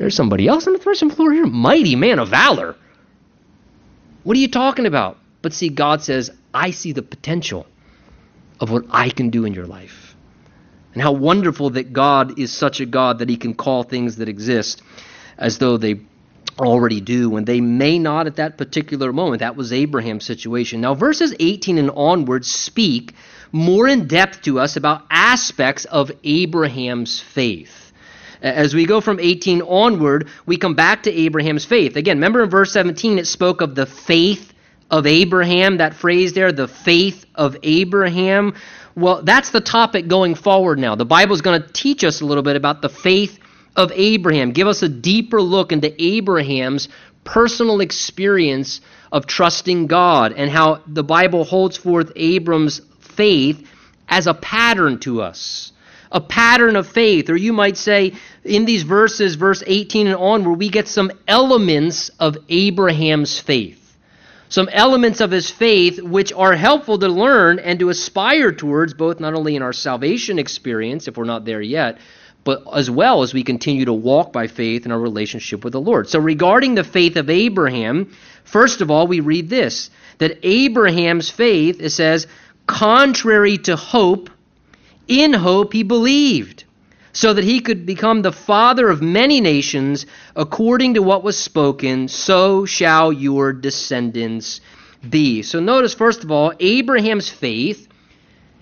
[0.01, 2.75] There's somebody else on the threshing floor here, mighty man of valor.
[4.23, 5.19] What are you talking about?
[5.43, 7.67] But see, God says, I see the potential
[8.61, 10.17] of what I can do in your life.
[10.95, 14.29] And how wonderful that God is such a God that he can call things that
[14.31, 14.81] exist
[15.37, 16.01] as though they
[16.59, 19.41] already do when they may not at that particular moment.
[19.41, 20.81] That was Abraham's situation.
[20.81, 23.13] Now, verses 18 and onward speak
[23.53, 27.80] more in depth to us about aspects of Abraham's faith.
[28.43, 31.97] As we go from 18 onward, we come back to Abraham's faith.
[31.97, 34.53] Again, remember in verse 17 it spoke of the faith
[34.91, 38.55] of Abraham, that phrase there, the faith of Abraham.
[38.97, 40.95] Well, that's the topic going forward now.
[40.95, 43.39] The Bible is going to teach us a little bit about the faith
[43.77, 46.89] of Abraham, give us a deeper look into Abraham's
[47.25, 48.81] personal experience
[49.13, 53.69] of trusting God and how the Bible holds forth Abram's faith
[54.09, 55.73] as a pattern to us,
[56.13, 57.31] a pattern of faith.
[57.31, 61.13] Or you might say, in these verses, verse 18 and on, where we get some
[61.29, 63.77] elements of Abraham's faith.
[64.49, 69.21] Some elements of his faith which are helpful to learn and to aspire towards, both
[69.21, 71.99] not only in our salvation experience, if we're not there yet,
[72.43, 75.81] but as well as we continue to walk by faith in our relationship with the
[75.81, 76.09] Lord.
[76.09, 78.13] So, regarding the faith of Abraham,
[78.45, 82.27] first of all, we read this that Abraham's faith, it says,
[82.67, 84.31] contrary to hope,
[85.11, 86.65] in hope he believed,
[87.13, 92.09] so that he could become the father of many nations, according to what was spoken,
[92.09, 94.61] so shall your descendants
[95.09, 95.43] be.
[95.43, 97.89] So, notice, first of all, Abraham's faith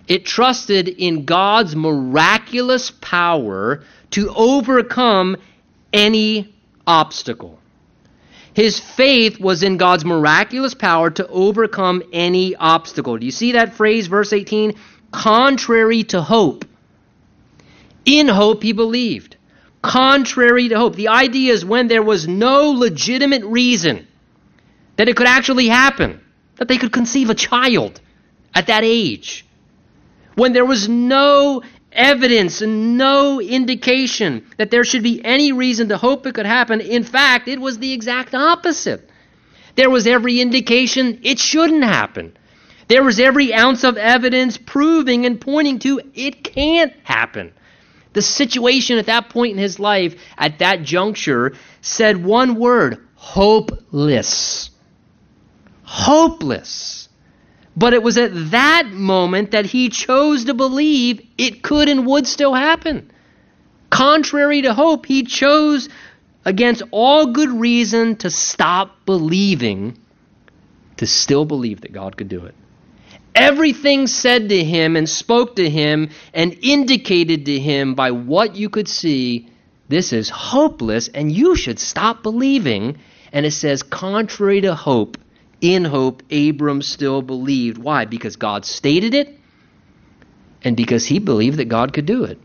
[0.09, 3.83] it trusted in God's miraculous power
[4.13, 5.37] to overcome
[5.93, 6.55] any
[6.87, 7.59] obstacle.
[8.55, 13.19] His faith was in God's miraculous power to overcome any obstacle.
[13.19, 14.75] Do you see that phrase, verse 18?
[15.11, 16.65] Contrary to hope.
[18.05, 19.37] In hope he believed.
[19.83, 20.97] Contrary to hope.
[20.97, 24.07] The idea is when there was no legitimate reason
[24.97, 26.21] that it could actually happen,
[26.57, 28.01] that they could conceive a child
[28.55, 29.45] at that age
[30.39, 35.97] when there was no evidence and no indication that there should be any reason to
[35.97, 36.81] hope it could happen.
[36.81, 39.11] In fact, it was the exact opposite.
[39.75, 42.37] There was every indication it shouldn't happen.
[42.89, 47.53] There was every ounce of evidence proving and pointing to it can't happen.
[48.15, 54.71] The situation at that point in his life, at that juncture, said one word hopeless.
[55.83, 57.09] Hopeless.
[57.77, 62.27] But it was at that moment that he chose to believe it could and would
[62.27, 63.11] still happen.
[63.91, 65.89] Contrary to hope, he chose
[66.45, 69.99] against all good reason to stop believing,
[70.97, 72.55] to still believe that God could do it.
[73.39, 78.69] Everything said to him and spoke to him and indicated to him by what you
[78.69, 79.49] could see
[79.89, 82.99] this is hopeless and you should stop believing.
[83.33, 85.17] And it says, contrary to hope,
[85.61, 87.79] in hope, Abram still believed.
[87.79, 88.05] Why?
[88.05, 89.39] Because God stated it
[90.63, 92.39] and because he believed that God could do it.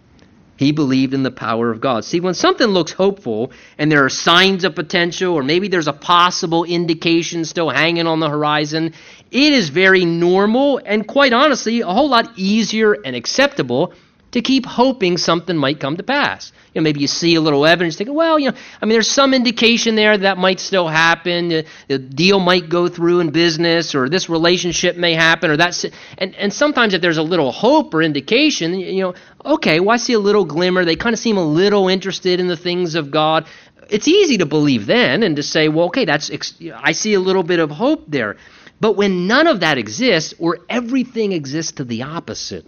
[0.56, 2.06] He believed in the power of God.
[2.06, 5.94] See, when something looks hopeful and there are signs of potential, or maybe there's a
[5.94, 8.94] possible indication still hanging on the horizon,
[9.34, 13.94] it is very normal and, quite honestly, a whole lot easier and acceptable
[14.34, 16.52] to keep hoping something might come to pass.
[16.74, 19.10] You know, maybe you see a little evidence, think, well, you know, I mean, there's
[19.10, 21.50] some indication there that might still happen.
[21.50, 25.86] The, the deal might go through in business, or this relationship may happen, or that's.
[26.18, 29.14] And and sometimes if there's a little hope or indication, you know,
[29.46, 30.84] okay, well, I see a little glimmer.
[30.84, 33.46] They kind of seem a little interested in the things of God.
[33.90, 36.32] It's easy to believe then and to say, well, okay, that's.
[36.76, 38.38] I see a little bit of hope there.
[38.80, 42.66] But when none of that exists, or everything exists to the opposite,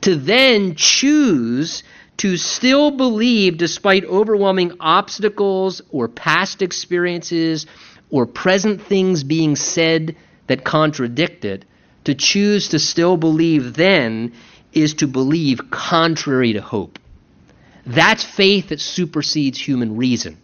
[0.00, 1.82] to then choose
[2.16, 7.66] to still believe despite overwhelming obstacles or past experiences
[8.10, 10.16] or present things being said
[10.46, 11.64] that contradict it,
[12.04, 14.32] to choose to still believe then
[14.72, 16.98] is to believe contrary to hope.
[17.86, 20.38] That's faith that supersedes human reason.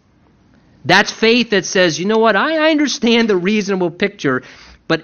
[0.87, 4.43] That's faith that says, you know what, I, understand the reasonable picture,
[4.87, 5.03] but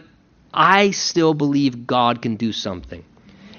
[0.54, 3.04] I still believe God can do something.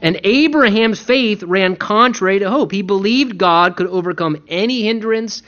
[0.01, 2.73] And Abraham's faith ran contrary to hope.
[2.73, 5.43] He believed God could overcome any hindrance,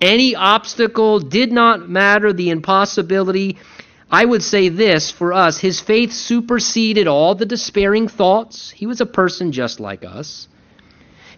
[0.00, 3.58] any obstacle, did not matter the impossibility.
[4.08, 8.70] I would say this for us his faith superseded all the despairing thoughts.
[8.70, 10.46] He was a person just like us.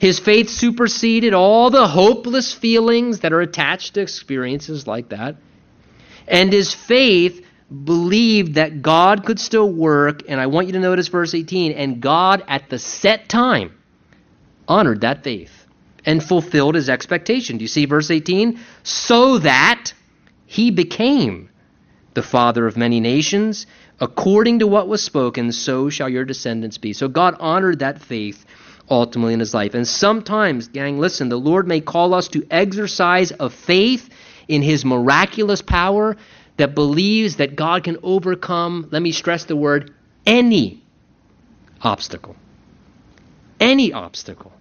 [0.02, 5.36] His faith superseded all the hopeless feelings that are attached to experiences like that.
[6.26, 7.46] And his faith
[7.84, 12.00] believed that God could still work, and I want you to notice verse 18, and
[12.00, 13.78] God at the set time
[14.66, 15.68] honored that faith
[16.04, 17.58] and fulfilled his expectation.
[17.58, 18.58] Do you see verse 18?
[18.82, 19.92] So that
[20.46, 21.48] he became
[22.14, 23.68] the father of many nations,
[24.00, 26.92] according to what was spoken, so shall your descendants be.
[26.92, 28.44] So God honored that faith
[28.92, 29.74] ultimately in his life.
[29.74, 34.10] And sometimes, gang, listen, the Lord may call us to exercise a faith
[34.48, 36.16] in his miraculous power
[36.58, 39.94] that believes that God can overcome, let me stress the word,
[40.26, 40.82] any
[41.80, 42.36] obstacle.
[43.58, 44.52] Any obstacle.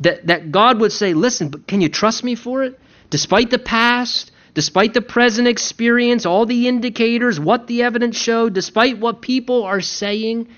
[0.00, 2.78] That, that God would say, listen, but can you trust me for it?
[3.10, 8.98] Despite the past, despite the present experience, all the indicators, what the evidence showed, despite
[8.98, 10.48] what people are saying,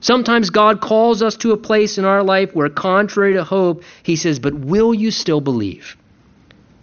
[0.00, 4.16] sometimes God calls us to a place in our life where, contrary to hope, He
[4.16, 5.96] says, But will you still believe?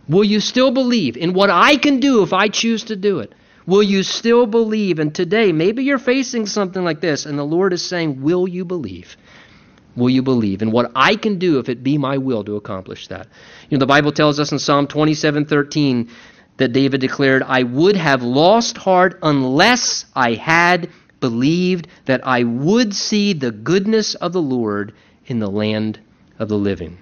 [0.10, 3.34] Will you still believe in what I can do if I choose to do it?
[3.66, 5.00] Will you still believe?
[5.00, 8.66] And today, maybe you're facing something like this, and the Lord is saying, Will you
[8.66, 9.16] believe?
[9.96, 10.62] Will you believe?
[10.62, 13.28] And what I can do if it be my will to accomplish that.
[13.70, 16.10] You know, the Bible tells us in Psalm 27 13
[16.58, 20.90] that David declared, I would have lost heart unless I had
[21.24, 24.94] believed that I would see the goodness of the Lord
[25.26, 25.98] in the land
[26.38, 26.98] of the living.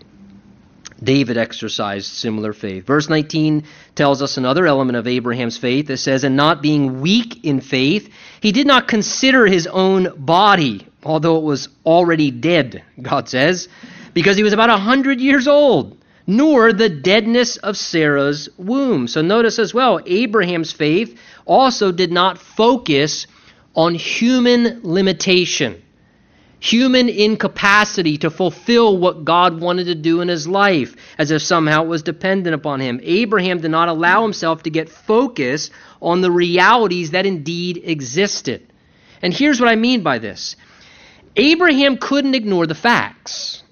[1.04, 2.86] David exercised similar faith.
[2.86, 3.64] Verse 19
[3.96, 5.90] tells us another element of Abraham's faith.
[5.90, 10.88] It says, And not being weak in faith, he did not consider his own body,
[11.04, 13.70] although it was already dead, God says,
[14.14, 15.98] because he was about a hundred years old,
[16.28, 19.08] nor the deadness of Sarah's womb.
[19.08, 23.26] So notice as well, Abraham's faith also did not focus
[23.76, 25.82] on human limitation
[26.62, 31.84] human incapacity to fulfill what God wanted to do in his life, as if somehow
[31.84, 33.00] it was dependent upon him.
[33.04, 38.72] Abraham did not allow himself to get focused on the realities that indeed existed.
[39.24, 40.56] And here's what I mean by this
[41.36, 43.64] Abraham couldn't ignore the facts.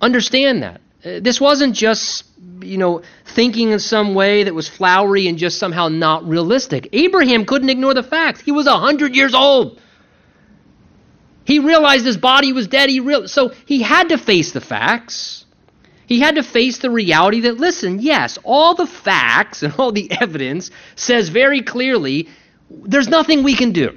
[0.00, 0.80] Understand that.
[1.06, 2.24] Uh, this wasn't just,
[2.60, 6.88] you know, thinking in some way that was flowery and just somehow not realistic.
[6.92, 8.40] Abraham couldn't ignore the facts.
[8.40, 9.80] He was a hundred years old.
[11.44, 12.90] He realized his body was dead.
[12.90, 15.44] He real, so he had to face the facts.
[16.06, 20.10] He had to face the reality that, listen, yes, all the facts and all the
[20.10, 22.28] evidence says very clearly
[22.68, 23.96] there's nothing we can do.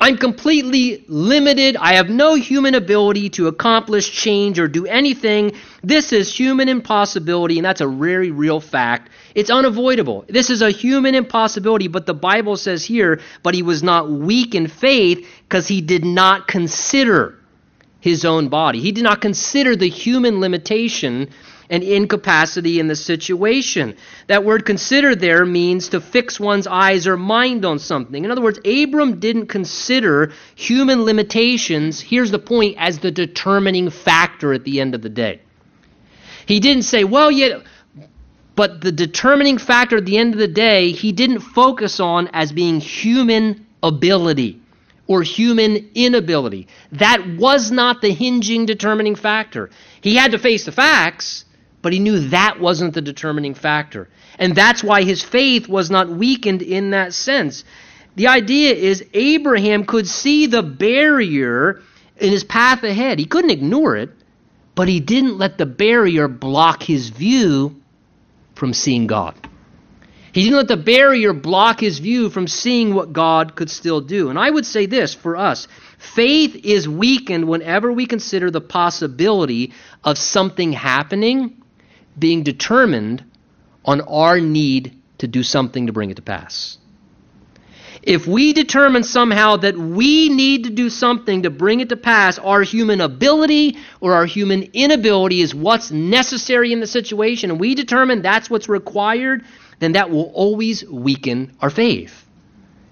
[0.00, 1.76] I'm completely limited.
[1.76, 5.52] I have no human ability to accomplish change or do anything.
[5.82, 9.10] This is human impossibility, and that's a very real fact.
[9.34, 10.24] It's unavoidable.
[10.28, 14.54] This is a human impossibility, but the Bible says here, but he was not weak
[14.54, 17.34] in faith because he did not consider
[18.00, 18.80] his own body.
[18.80, 21.30] He did not consider the human limitation
[21.70, 23.96] and incapacity in the situation.
[24.26, 28.24] That word consider there means to fix one's eyes or mind on something.
[28.24, 34.52] In other words, Abram didn't consider human limitations, here's the point, as the determining factor
[34.52, 35.40] at the end of the day.
[36.46, 37.62] He didn't say, well, yet.
[38.54, 42.50] But the determining factor at the end of the day, he didn't focus on as
[42.50, 44.60] being human ability
[45.06, 46.66] or human inability.
[46.92, 49.70] That was not the hinging determining factor.
[50.00, 51.44] He had to face the facts,
[51.82, 54.08] but he knew that wasn't the determining factor.
[54.38, 57.64] And that's why his faith was not weakened in that sense.
[58.16, 61.82] The idea is Abraham could see the barrier
[62.16, 63.18] in his path ahead.
[63.18, 64.10] He couldn't ignore it,
[64.74, 67.76] but he didn't let the barrier block his view
[68.54, 69.34] from seeing God.
[70.32, 74.30] He didn't let the barrier block his view from seeing what God could still do.
[74.30, 75.66] And I would say this for us
[75.98, 79.72] faith is weakened whenever we consider the possibility
[80.04, 81.57] of something happening
[82.18, 83.24] being determined
[83.84, 86.78] on our need to do something to bring it to pass.
[88.02, 92.38] If we determine somehow that we need to do something to bring it to pass,
[92.38, 97.74] our human ability or our human inability is what's necessary in the situation, and we
[97.74, 99.44] determine that's what's required,
[99.80, 102.24] then that will always weaken our faith.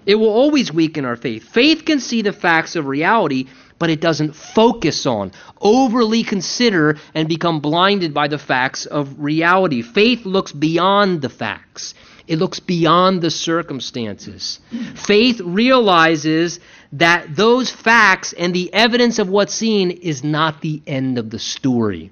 [0.05, 1.43] It will always weaken our faith.
[1.43, 3.47] Faith can see the facts of reality,
[3.79, 9.81] but it doesn't focus on, overly consider, and become blinded by the facts of reality.
[9.81, 11.93] Faith looks beyond the facts,
[12.27, 14.59] it looks beyond the circumstances.
[14.95, 16.59] Faith realizes
[16.91, 21.39] that those facts and the evidence of what's seen is not the end of the
[21.39, 22.11] story.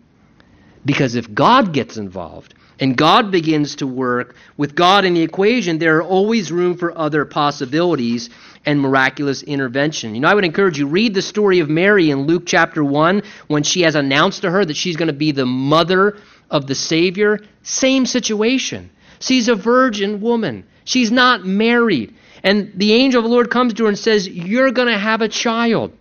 [0.85, 5.77] Because if God gets involved, and God begins to work, with God in the equation,
[5.77, 8.29] there are always room for other possibilities
[8.65, 10.15] and miraculous intervention.
[10.15, 13.21] You know, I would encourage you read the story of Mary in Luke chapter 1
[13.47, 16.17] when she has announced to her that she's going to be the mother
[16.49, 17.39] of the Savior.
[17.63, 18.89] Same situation.
[19.19, 20.65] She's a virgin woman.
[20.83, 22.15] She's not married.
[22.43, 25.21] And the angel of the Lord comes to her and says, You're going to have
[25.21, 25.93] a child.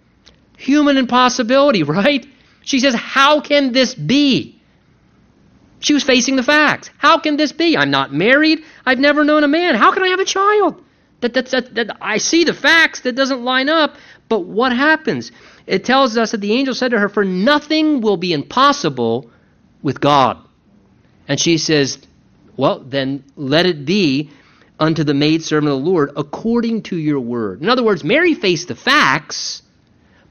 [0.57, 2.27] Human impossibility, right?
[2.63, 4.54] She says, How can this be?
[5.85, 6.89] She was facing the facts.
[6.97, 7.77] How can this be?
[7.77, 8.65] I'm not married.
[8.87, 9.75] I've never known a man.
[9.75, 10.83] How can I have a child?
[11.21, 13.97] That, that, that, that I see the facts that doesn't line up.
[14.31, 15.31] But what happens?
[15.67, 19.31] It tells us that the angel said to her, For nothing will be impossible
[19.83, 20.39] with God.
[21.29, 21.99] And she says,
[22.57, 24.31] Well, then let it be
[24.81, 27.61] unto the maidservant of the Lord according to your word.
[27.61, 29.61] In other words, Mary faced the facts,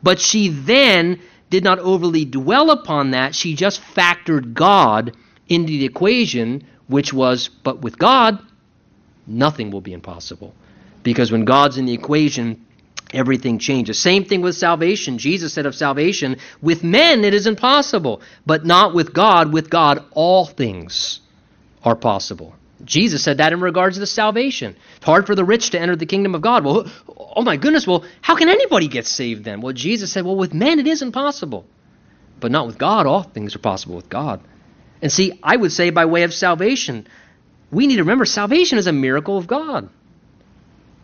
[0.02, 3.36] but she then did not overly dwell upon that.
[3.36, 5.16] She just factored God
[5.48, 8.40] into the equation, which was, But with God,
[9.28, 10.54] nothing will be impossible.
[11.04, 12.66] Because when God's in the equation,
[13.14, 14.00] everything changes.
[14.00, 15.18] Same thing with salvation.
[15.18, 19.54] Jesus said of salvation, with men it is impossible, but not with God.
[19.54, 21.20] With God, all things
[21.84, 22.56] are possible.
[22.84, 24.76] Jesus said that in regards to salvation.
[24.98, 26.66] It's hard for the rich to enter the kingdom of God.
[26.66, 29.62] Well, oh my goodness, well, how can anybody get saved then?
[29.62, 31.66] Well, Jesus said, well, with men it is impossible.
[32.40, 33.06] But not with God.
[33.06, 34.42] All things are possible with God.
[35.04, 37.08] And see, I would say by way of salvation,
[37.70, 39.90] we need to remember salvation is a miracle of God.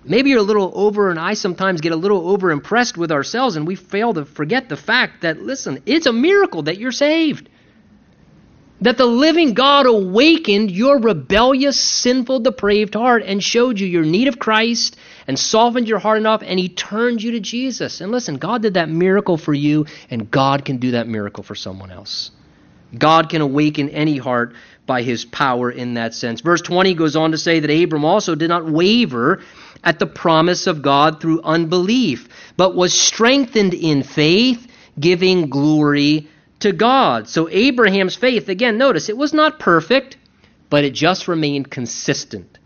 [0.05, 3.57] Maybe you're a little over, and I sometimes get a little over impressed with ourselves,
[3.57, 7.49] and we fail to forget the fact that, listen, it's a miracle that you're saved.
[8.79, 14.29] That the living God awakened your rebellious, sinful, depraved heart and showed you your need
[14.29, 14.95] of Christ
[15.27, 17.99] and softened your heart enough, and He turned you to Jesus.
[17.99, 21.55] And listen, God did that miracle for you, and God can do that miracle for
[21.55, 22.31] someone else.
[22.97, 24.53] God can awaken any heart
[24.85, 26.41] by His power in that sense.
[26.41, 29.41] Verse 20 goes on to say that Abram also did not waver
[29.83, 32.27] at the promise of God through unbelief,
[32.57, 34.67] but was strengthened in faith,
[34.99, 36.27] giving glory
[36.59, 37.29] to God.
[37.29, 40.17] So Abraham's faith, again, notice it was not perfect,
[40.69, 42.57] but it just remained consistent.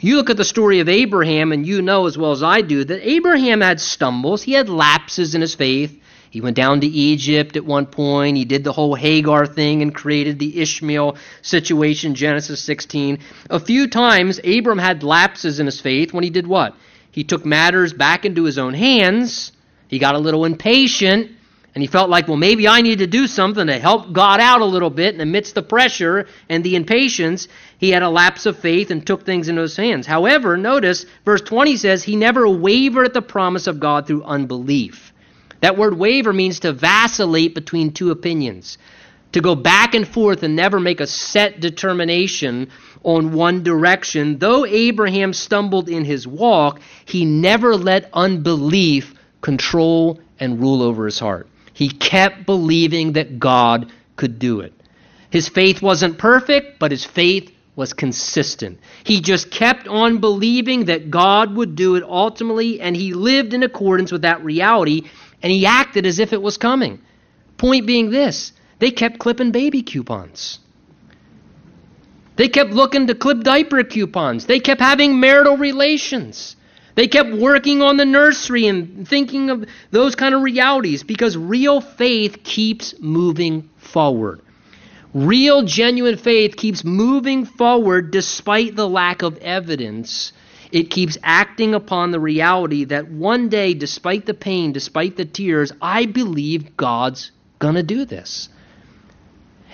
[0.00, 2.84] You look at the story of Abraham, and you know as well as I do
[2.84, 6.00] that Abraham had stumbles, he had lapses in his faith.
[6.30, 8.36] He went down to Egypt at one point.
[8.36, 13.18] He did the whole Hagar thing and created the Ishmael situation, Genesis 16.
[13.50, 16.74] A few times, Abram had lapses in his faith when he did what?
[17.10, 19.52] He took matters back into his own hands.
[19.88, 21.32] He got a little impatient.
[21.74, 24.62] And he felt like, well, maybe I need to do something to help God out
[24.62, 25.14] a little bit.
[25.14, 27.46] And amidst the pressure and the impatience,
[27.78, 30.06] he had a lapse of faith and took things into his hands.
[30.06, 35.07] However, notice verse 20 says he never wavered at the promise of God through unbelief.
[35.60, 38.78] That word waver means to vacillate between two opinions,
[39.32, 42.70] to go back and forth and never make a set determination
[43.02, 44.38] on one direction.
[44.38, 51.18] Though Abraham stumbled in his walk, he never let unbelief control and rule over his
[51.18, 51.48] heart.
[51.72, 54.72] He kept believing that God could do it.
[55.30, 58.80] His faith wasn't perfect, but his faith was consistent.
[59.04, 63.62] He just kept on believing that God would do it ultimately, and he lived in
[63.62, 65.02] accordance with that reality
[65.42, 67.00] and he acted as if it was coming.
[67.56, 70.60] Point being this they kept clipping baby coupons.
[72.36, 74.46] They kept looking to clip diaper coupons.
[74.46, 76.54] They kept having marital relations.
[76.94, 81.80] They kept working on the nursery and thinking of those kind of realities because real
[81.80, 84.40] faith keeps moving forward.
[85.14, 90.32] Real, genuine faith keeps moving forward despite the lack of evidence
[90.70, 95.72] it keeps acting upon the reality that one day, despite the pain, despite the tears,
[95.80, 98.48] I believe God's going to do this.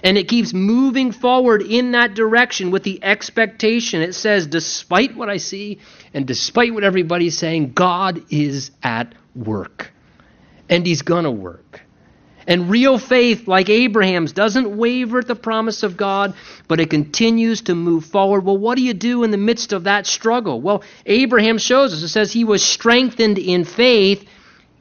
[0.02, 4.02] And it keeps moving forward in that direction with the expectation.
[4.02, 5.78] It says, despite what I see
[6.12, 9.92] and despite what everybody's saying, God is at work.
[10.68, 11.80] And He's going to work.
[12.46, 16.34] And real faith, like Abraham's, doesn't waver at the promise of God,
[16.68, 18.44] but it continues to move forward.
[18.44, 20.60] Well, what do you do in the midst of that struggle?
[20.60, 22.02] Well, Abraham shows us.
[22.02, 24.28] It says he was strengthened in faith,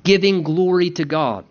[0.04, 1.46] giving glory to God.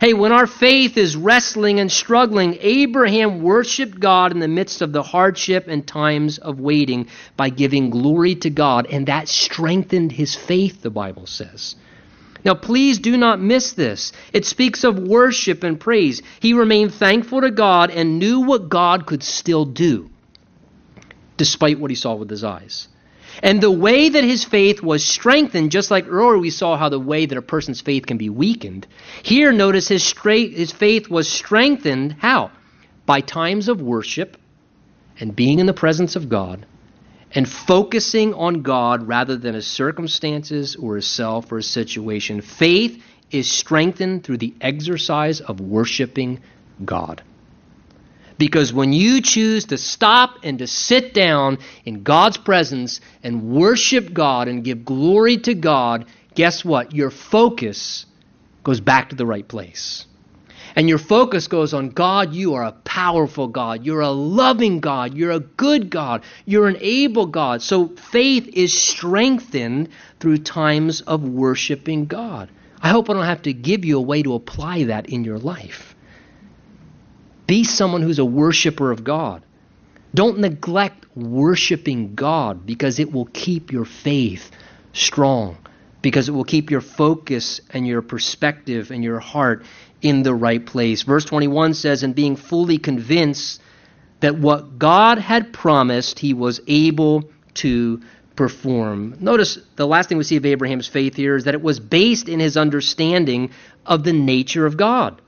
[0.00, 4.92] Hey, when our faith is wrestling and struggling, Abraham worshiped God in the midst of
[4.92, 10.34] the hardship and times of waiting by giving glory to God, and that strengthened his
[10.34, 11.76] faith, the Bible says.
[12.44, 14.12] Now, please do not miss this.
[14.32, 16.22] It speaks of worship and praise.
[16.40, 20.10] He remained thankful to God and knew what God could still do,
[21.36, 22.88] despite what he saw with his eyes.
[23.42, 26.98] And the way that his faith was strengthened, just like earlier we saw how the
[26.98, 28.86] way that a person's faith can be weakened,
[29.22, 32.50] here notice his, straight, his faith was strengthened how?
[33.06, 34.36] By times of worship
[35.18, 36.66] and being in the presence of God
[37.32, 42.40] and focusing on God rather than his circumstances or his self or his situation.
[42.40, 46.40] Faith is strengthened through the exercise of worshiping
[46.84, 47.22] God.
[48.38, 54.12] Because when you choose to stop and to sit down in God's presence and worship
[54.12, 56.94] God and give glory to God, guess what?
[56.94, 58.06] Your focus
[58.64, 60.06] goes back to the right place
[60.76, 63.84] and your focus goes on God, you are a powerful God.
[63.84, 65.14] You're a loving God.
[65.14, 66.22] You're a good God.
[66.44, 67.62] You're an able God.
[67.62, 69.88] So faith is strengthened
[70.20, 72.50] through times of worshiping God.
[72.82, 75.38] I hope I don't have to give you a way to apply that in your
[75.38, 75.94] life.
[77.46, 79.42] Be someone who's a worshiper of God.
[80.14, 84.50] Don't neglect worshiping God because it will keep your faith
[84.92, 85.58] strong,
[86.02, 89.64] because it will keep your focus and your perspective and your heart
[90.02, 91.02] in the right place.
[91.02, 93.60] Verse 21 says, And being fully convinced
[94.20, 98.00] that what God had promised, he was able to
[98.36, 99.16] perform.
[99.20, 102.28] Notice the last thing we see of Abraham's faith here is that it was based
[102.28, 103.50] in his understanding
[103.84, 105.20] of the nature of God.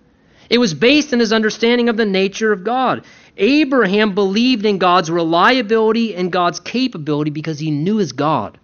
[0.49, 3.05] It was based in his understanding of the nature of God.
[3.37, 8.59] Abraham believed in God's reliability and God's capability because he knew his God.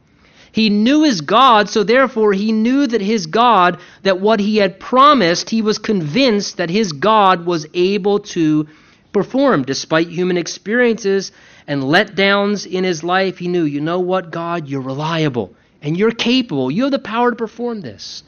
[0.52, 4.80] He knew his God, so therefore he knew that his God, that what he had
[4.80, 8.66] promised, he was convinced that his God was able to
[9.12, 11.32] perform despite human experiences
[11.66, 13.38] and letdowns in his life.
[13.38, 16.70] He knew, you know what, God, you're reliable and you're capable.
[16.70, 18.22] You have the power to perform this.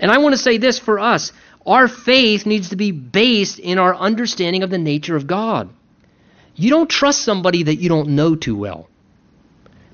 [0.00, 1.32] And I want to say this for us
[1.64, 5.70] our faith needs to be based in our understanding of the nature of God.
[6.56, 8.88] You don't trust somebody that you don't know too well.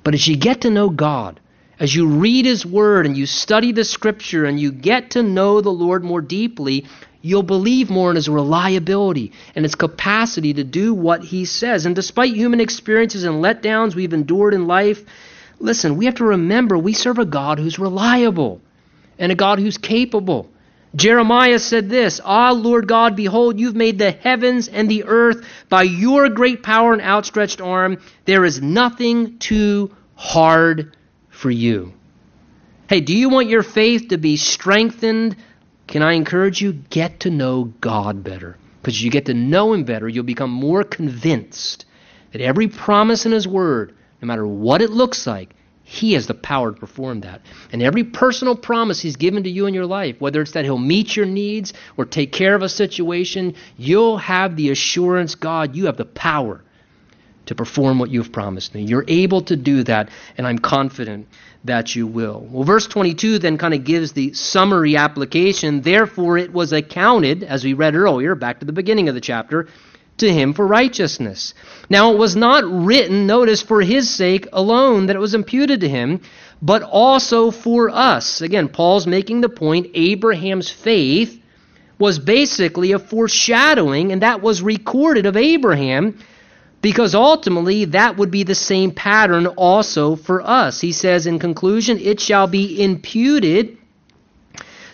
[0.03, 1.41] But as you get to know God,
[1.81, 5.61] as you read His Word and you study the Scripture and you get to know
[5.61, 6.87] the Lord more deeply,
[7.23, 11.87] you'll believe more in His reliability and His capacity to do what He says.
[11.87, 15.05] And despite human experiences and letdowns we've endured in life,
[15.61, 18.61] listen, we have to remember we serve a God who's reliable
[19.19, 20.49] and a God who's capable.
[20.97, 25.83] Jeremiah said this Ah, Lord God, behold, you've made the heavens and the earth by
[25.85, 27.99] your great power and outstretched arm.
[28.25, 30.97] There is nothing too hard
[31.39, 31.93] for you.
[32.89, 35.37] Hey, do you want your faith to be strengthened?
[35.87, 36.73] Can I encourage you?
[36.73, 38.57] Get to know God better.
[38.83, 41.85] Because you get to know Him better, you'll become more convinced
[42.33, 46.35] that every promise in His Word, no matter what it looks like, He has the
[46.35, 47.43] power to perform that.
[47.73, 50.77] And every personal promise He's given to you in your life, whether it's that He'll
[50.77, 55.87] meet your needs or take care of a situation, you'll have the assurance God, you
[55.87, 56.65] have the power
[57.49, 58.83] to perform what you've promised me.
[58.83, 61.29] You're able to do that, and I'm confident
[61.65, 62.47] that you will.
[62.51, 65.81] Well, verse 22 then kind of gives the summary application.
[65.81, 69.67] Therefore, it was accounted, as we read earlier, back to the beginning of the chapter,
[70.19, 71.55] to him for righteousness.
[71.89, 75.89] Now, it was not written, notice, for his sake alone that it was imputed to
[75.89, 76.21] him,
[76.61, 78.43] but also for us.
[78.43, 81.41] Again, Paul's making the point Abraham's faith
[81.99, 86.19] was basically a foreshadowing, and that was recorded of Abraham
[86.81, 90.81] because ultimately, that would be the same pattern also for us.
[90.81, 93.79] He says in conclusion, it shall be imputed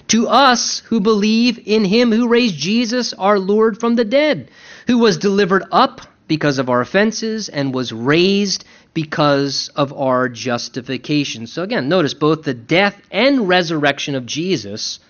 [0.08, 4.50] to us who believe in him who raised Jesus our Lord from the dead,
[4.86, 8.64] who was delivered up because of our offenses and was raised
[8.94, 11.46] because of our justification.
[11.46, 15.00] So again, notice both the death and resurrection of Jesus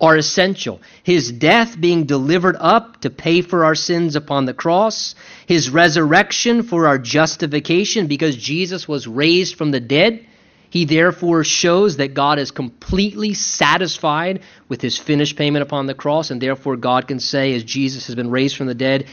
[0.00, 0.80] are essential.
[1.02, 5.14] His death being delivered up to pay for our sins upon the cross,
[5.46, 10.26] his resurrection for our justification because Jesus was raised from the dead.
[10.68, 16.30] He therefore shows that God is completely satisfied with his finished payment upon the cross,
[16.30, 19.06] and therefore God can say, as Jesus has been raised from the dead,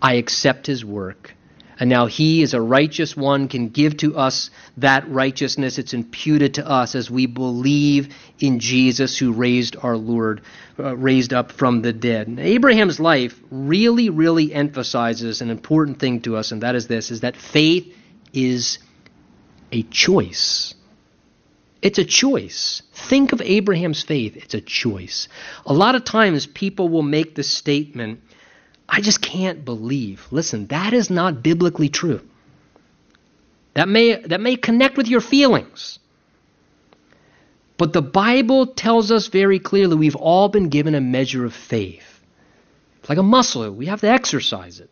[0.00, 1.34] I accept his work.
[1.80, 5.78] And now he, as a righteous one, can give to us that righteousness.
[5.78, 10.42] It's imputed to us as we believe in Jesus who raised our Lord,
[10.78, 12.28] uh, raised up from the dead.
[12.28, 17.10] And Abraham's life really, really emphasizes an important thing to us, and that is this,
[17.10, 17.94] is that faith
[18.32, 18.78] is
[19.72, 20.74] a choice.
[21.80, 22.82] It's a choice.
[22.92, 24.36] Think of Abraham's faith.
[24.36, 25.26] It's a choice.
[25.66, 28.20] A lot of times people will make the statement,
[28.88, 30.26] I just can't believe.
[30.30, 32.20] Listen, that is not biblically true.
[33.74, 35.98] That may, that may connect with your feelings.
[37.78, 42.20] But the Bible tells us very clearly we've all been given a measure of faith.
[43.00, 44.90] It's like a muscle, we have to exercise it.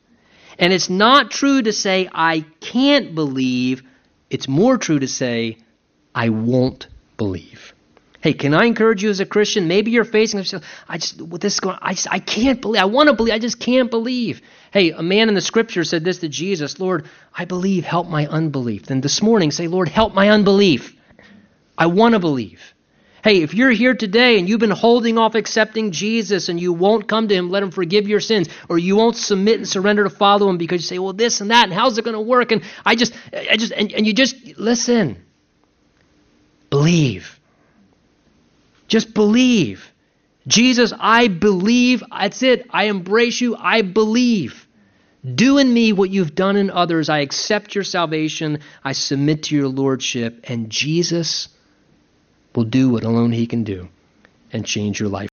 [0.59, 3.83] And it's not true to say, I can't believe.
[4.29, 5.59] It's more true to say,
[6.15, 7.75] I won't believe.
[8.21, 9.67] Hey, can I encourage you as a Christian?
[9.67, 10.41] Maybe you're facing
[10.89, 11.79] I just with this going.
[11.81, 12.83] I just, I can't believe.
[12.83, 13.33] I want to believe.
[13.33, 14.43] I just can't believe.
[14.73, 17.85] Hey, a man in the Scripture said this to Jesus: Lord, I believe.
[17.85, 18.87] Help my unbelief.
[18.87, 20.95] Then this morning, say, Lord, help my unbelief.
[21.79, 22.75] I want to believe.
[23.25, 27.09] Hey, if you're here today and you've been holding off accepting Jesus and you won't
[27.09, 30.11] come to Him, let Him forgive your sins, or you won't submit and surrender to
[30.11, 32.53] follow Him because you say, well, this and that, and how's it going to work?
[32.53, 35.25] And I just, I just, and, and you just listen.
[36.71, 37.40] Believe.
[38.91, 39.93] Just believe.
[40.49, 42.03] Jesus, I believe.
[42.11, 42.67] That's it.
[42.71, 43.57] I embrace you.
[43.57, 44.67] I believe.
[45.23, 47.09] Do in me what you've done in others.
[47.09, 48.59] I accept your salvation.
[48.83, 50.41] I submit to your lordship.
[50.45, 51.49] And Jesus
[52.55, 53.89] will do what alone he can do
[54.53, 55.30] and change your life.